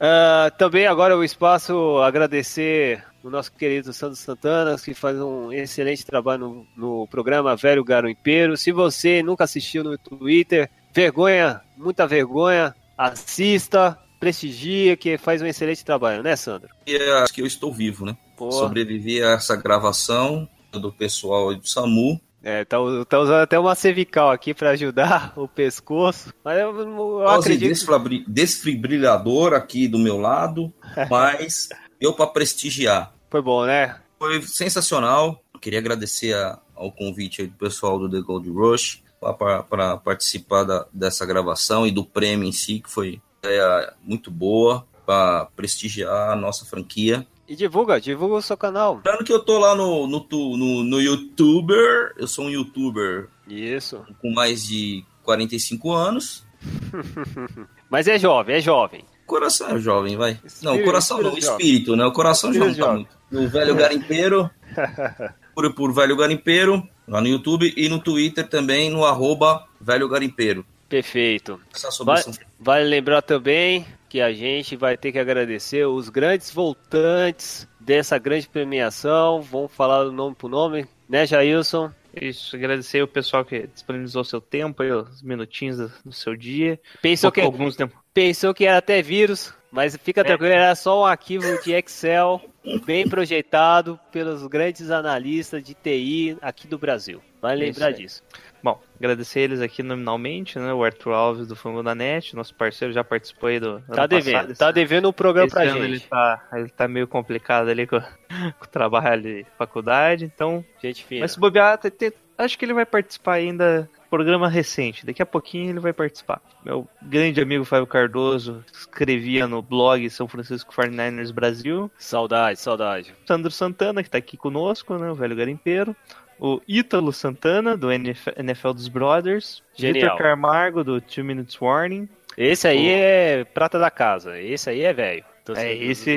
[0.00, 6.04] Ah, também agora o espaço agradecer o nosso querido Sandro Santana, que faz um excelente
[6.04, 8.56] trabalho no, no programa Velho Garimpeiro.
[8.56, 15.84] Se você nunca assistiu no Twitter, vergonha, muita vergonha, assista, prestigia, que faz um excelente
[15.84, 16.68] trabalho, né, Sandro?
[16.86, 18.16] E é, acho que eu estou vivo, né?
[18.36, 18.52] Pô.
[18.52, 22.20] Sobrevivi a essa gravação do pessoal do SAMU.
[22.46, 22.76] É, tá,
[23.08, 26.32] tá usando até uma cervical aqui pra ajudar o pescoço.
[26.44, 27.68] Mas eu, eu acredito.
[27.70, 30.72] desfabri- desfibrilador aqui do meu lado,
[31.10, 33.14] mas deu para prestigiar.
[33.30, 33.96] Foi bom, né?
[34.18, 35.40] Foi sensacional.
[35.60, 39.02] Queria agradecer a- ao convite do pessoal do The Gold Rush
[39.38, 44.86] para participar da- dessa gravação e do prêmio em si, que foi é, muito boa
[45.06, 47.26] para prestigiar a nossa franquia.
[47.46, 48.96] E divulga, divulga o seu canal.
[48.96, 50.26] Lembrando que eu tô lá no, no,
[50.56, 54.02] no, no YouTuber, eu sou um YouTuber Isso.
[54.20, 56.44] com mais de 45 anos.
[57.90, 59.04] Mas é jovem, é jovem.
[59.26, 60.32] Coração é jovem, vai.
[60.62, 61.66] Não, Espírito, coração não, espírito jovem.
[61.66, 62.04] espírito, né?
[62.06, 63.08] O coração já não Espírito tá jovem.
[63.30, 63.46] muito.
[63.46, 64.50] O velho garimpeiro.
[65.54, 70.66] Procure por Velho Garimpeiro lá no YouTube e no Twitter também no arroba Velho Garimpeiro.
[70.94, 71.60] Perfeito.
[72.04, 72.38] Vai- isso.
[72.60, 78.48] Vale lembrar também que a gente vai ter que agradecer os grandes voltantes dessa grande
[78.48, 79.42] premiação.
[79.42, 81.90] Vamos falar do nome por nome, né, Jailson?
[82.14, 86.78] Isso, agradecer o pessoal que disponibilizou seu tempo aí, os minutinhos do, seu dia.
[87.02, 87.98] Pensou que, Alguns tempos.
[88.14, 92.40] pensou que era até vírus, mas fica tranquilo, era só um arquivo de Excel
[92.86, 97.20] bem projetado pelos grandes analistas de TI aqui do Brasil.
[97.42, 98.22] Vale Isso lembrar disso.
[98.64, 100.72] Bom, agradecer eles aqui nominalmente, né?
[100.72, 103.78] O Arthur Alves do Fango da Net, nosso parceiro, já participou aí do.
[103.82, 104.56] Tá devendo, passado.
[104.56, 106.08] tá devendo um programa Esse pra ano ele gente.
[106.08, 108.00] tá, ele tá meio complicado ali com,
[108.58, 110.64] com o trabalho de faculdade, então.
[110.82, 111.20] Gente fina.
[111.20, 113.86] Mas se bobear, tem- tem- acho que ele vai participar ainda.
[114.08, 116.40] Programa recente, daqui a pouquinho ele vai participar.
[116.64, 121.90] Meu grande amigo Fábio Cardoso escrevia no blog São Francisco 49ers Brasil.
[121.98, 123.12] Saudade, saudade.
[123.26, 125.10] Sandro Santana, que tá aqui conosco, né?
[125.10, 125.96] O velho garimpeiro.
[126.38, 129.62] O Ítalo Santana, do NF NFL dos Brothers.
[129.78, 132.08] Vitor Carmargo, do Two Minutes Warning.
[132.36, 134.38] Esse aí é prata da casa.
[134.40, 135.24] Esse aí é velho.
[135.56, 136.16] É, esse-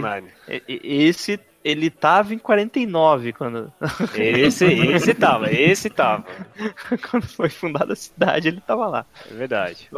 [0.67, 3.71] Esse, ele tava em 49 quando,
[4.15, 6.23] Esse, esse tava, esse tava.
[7.11, 9.05] quando foi fundada a cidade, ele tava lá.
[9.29, 9.89] É verdade.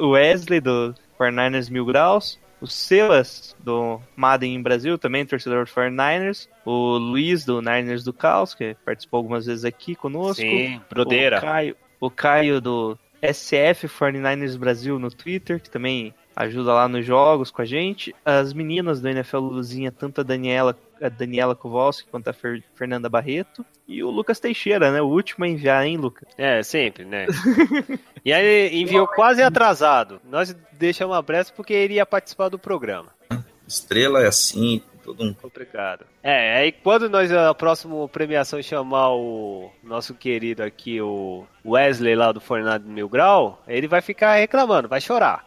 [0.00, 2.38] O Wesley, do 49ers Mil Graus.
[2.60, 6.48] O Silas, do Madden em Brasil, também torcedor do 49ers.
[6.64, 10.42] O Luiz, do Niners do Caos, que participou algumas vezes aqui conosco.
[10.42, 11.40] Sim, O brodeira.
[11.40, 17.50] Caio, o Caio do SF 49ers Brasil no Twitter, que também ajuda lá nos jogos
[17.50, 18.14] com a gente.
[18.24, 23.08] As meninas do NFL Luzinha, tanto a Daniela, a Daniela Kowalski quanto a Fer- Fernanda
[23.08, 23.64] Barreto.
[23.88, 25.00] E o Lucas Teixeira, né?
[25.00, 26.28] O último a enviar, hein, Lucas?
[26.36, 27.26] É, sempre, né?
[28.24, 30.20] e aí enviou quase atrasado.
[30.28, 33.08] Nós deixamos a brecha porque ele ia participar do programa.
[33.66, 35.34] Estrela é assim, todo um.
[35.34, 36.04] Complicado.
[36.22, 42.32] É, aí quando nós, a próxima premiação, chamar o nosso querido aqui, o Wesley lá
[42.32, 45.46] do Fornado Mil Grau, ele vai ficar reclamando, vai chorar.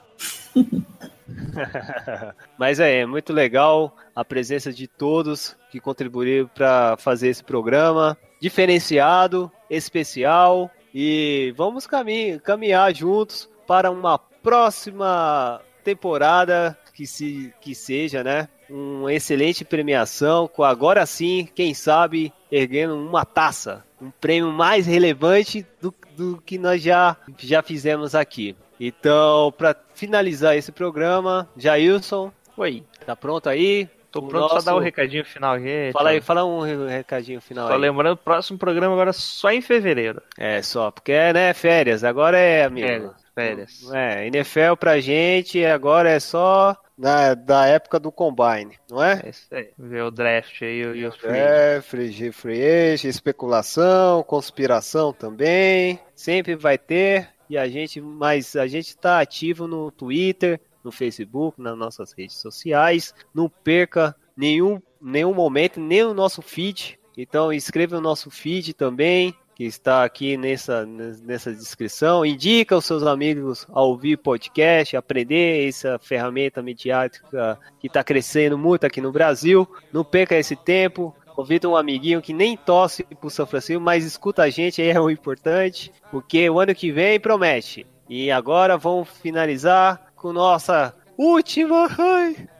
[2.57, 8.17] Mas é, é muito legal a presença de todos que contribuíram para fazer esse programa
[8.39, 18.23] diferenciado, especial e vamos cami caminhar juntos para uma próxima temporada que se que seja,
[18.23, 18.47] né?
[18.69, 25.65] Uma excelente premiação com agora sim, quem sabe, erguendo uma taça, um prêmio mais relevante
[25.81, 28.55] do, do que nós já já fizemos aqui.
[28.79, 32.83] Então, para finalizar esse programa, Jailson, Oi.
[33.05, 33.87] tá pronto aí?
[34.11, 35.91] Tô O pronto nosso- só dar o recadinho final aqui.
[35.93, 37.79] Fala aí, fala um re- recadinho final Só aí.
[37.79, 40.19] lembrando, o próximo programa agora só em fevereiro.
[40.35, 42.87] É, só, porque é, né, férias, agora é, amigo.
[42.87, 43.13] Férias.
[43.35, 43.91] Férias.
[43.93, 49.21] É, NFL pra gente agora é só na, da época do Combine, não é?
[49.23, 49.69] É isso aí.
[49.77, 51.29] Ver o draft aí e os free.
[51.37, 52.63] É, free, free
[52.93, 57.29] agent, especulação, conspiração também, sempre vai ter.
[57.49, 62.37] E a gente, mas a gente tá ativo no Twitter, no Facebook, nas nossas redes
[62.37, 63.13] sociais.
[63.33, 66.99] Não perca nenhum, nenhum momento, nem o nosso feed.
[67.17, 72.25] Então inscreva o nosso feed também, que está aqui nessa, nessa descrição.
[72.25, 78.85] Indica os seus amigos a ouvir podcast, aprender essa ferramenta mediática que está crescendo muito
[78.85, 79.67] aqui no Brasil.
[79.91, 81.13] Não perca esse tempo.
[81.39, 84.99] Convida um amiguinho que nem torce pro São Francisco, mas escuta a gente, aí é
[84.99, 87.87] o importante, porque o ano que vem promete.
[88.09, 91.87] E agora vamos finalizar com nossa última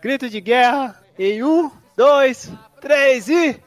[0.02, 3.60] grito de guerra em um, dois, três e.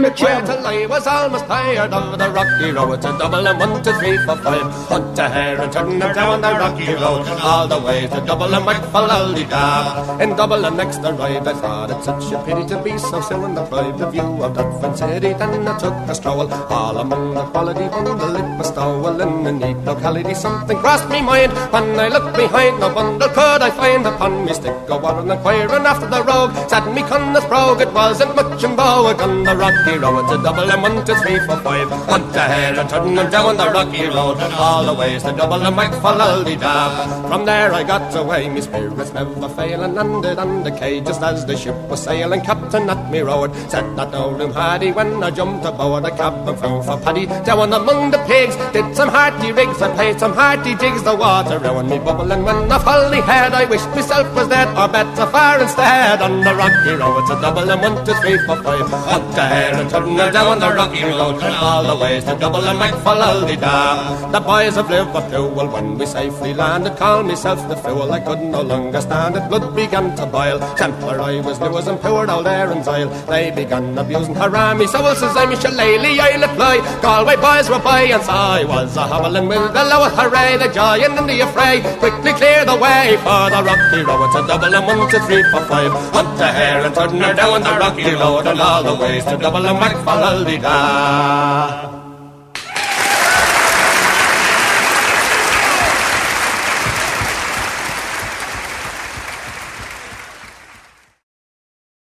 [0.00, 3.58] Wages I required till I was almost tired of the rocky road to double and
[3.58, 4.72] one, two, three, four, five.
[4.88, 8.54] Hunt a hare and turn her down the rocky road all the way to double
[8.54, 10.20] and white for dab.
[10.22, 13.44] In double and next ride, I thought it such a pity to be so still
[13.44, 15.32] in the private view of Dufferin City.
[15.34, 18.36] Then I took a stroll all among the quality bundle.
[18.36, 20.34] It was stowel in a neat locality.
[20.34, 22.80] Something crossed me mind when I looked behind.
[22.80, 24.74] No bundle could I find upon me stick.
[24.86, 26.56] Go on and inquiring after the rogue.
[26.70, 30.70] Said me Conneth brogue, it wasn't much in Bowick on the rocky road to double
[30.70, 31.88] and one, two, three, four, five.
[31.90, 34.38] Hunt ahead and turn and down the rocky road.
[34.54, 37.28] All the ways to double and make for dab.
[37.28, 39.94] From there I got away, me spirits never failing.
[39.94, 42.40] Landed on the quay just as the ship was sailing.
[42.42, 46.56] Captain at me road said that room had he when I jumped aboard a cabin
[46.56, 47.26] flew for Paddy.
[47.26, 51.02] Down among the pigs, did some hearty rigs, I played some hearty jigs.
[51.02, 53.52] The water round me bubbling when I fully had.
[53.52, 57.70] I wished myself was dead or better far instead on the rocky road to double
[57.70, 58.56] and one, two, three, four.
[58.56, 59.34] for five.
[59.34, 62.64] The hare and turn her down the rocky road, and all the ways to double
[62.64, 64.30] and make for da.
[64.30, 68.12] The boys of Liverpool, when we safely landed, called myself the fool.
[68.12, 70.58] I could no longer stand it, blood began to boil.
[70.76, 73.08] Templar I was as and poured there in Isle.
[73.26, 76.76] They began abusing her me, so well says I, Michelle I'll apply.
[77.00, 80.68] Galway boys were by, and so I was a hobbling with the lower hooray, the
[80.68, 81.80] giant and the affray.
[81.98, 84.30] Quickly clear the way for the rocky road.
[84.36, 85.92] A double and one, two, three, four, five.
[86.12, 89.36] Hunt the hare and turn her down the rocky road, and all the ways to
[89.36, 91.89] double bak falaldi da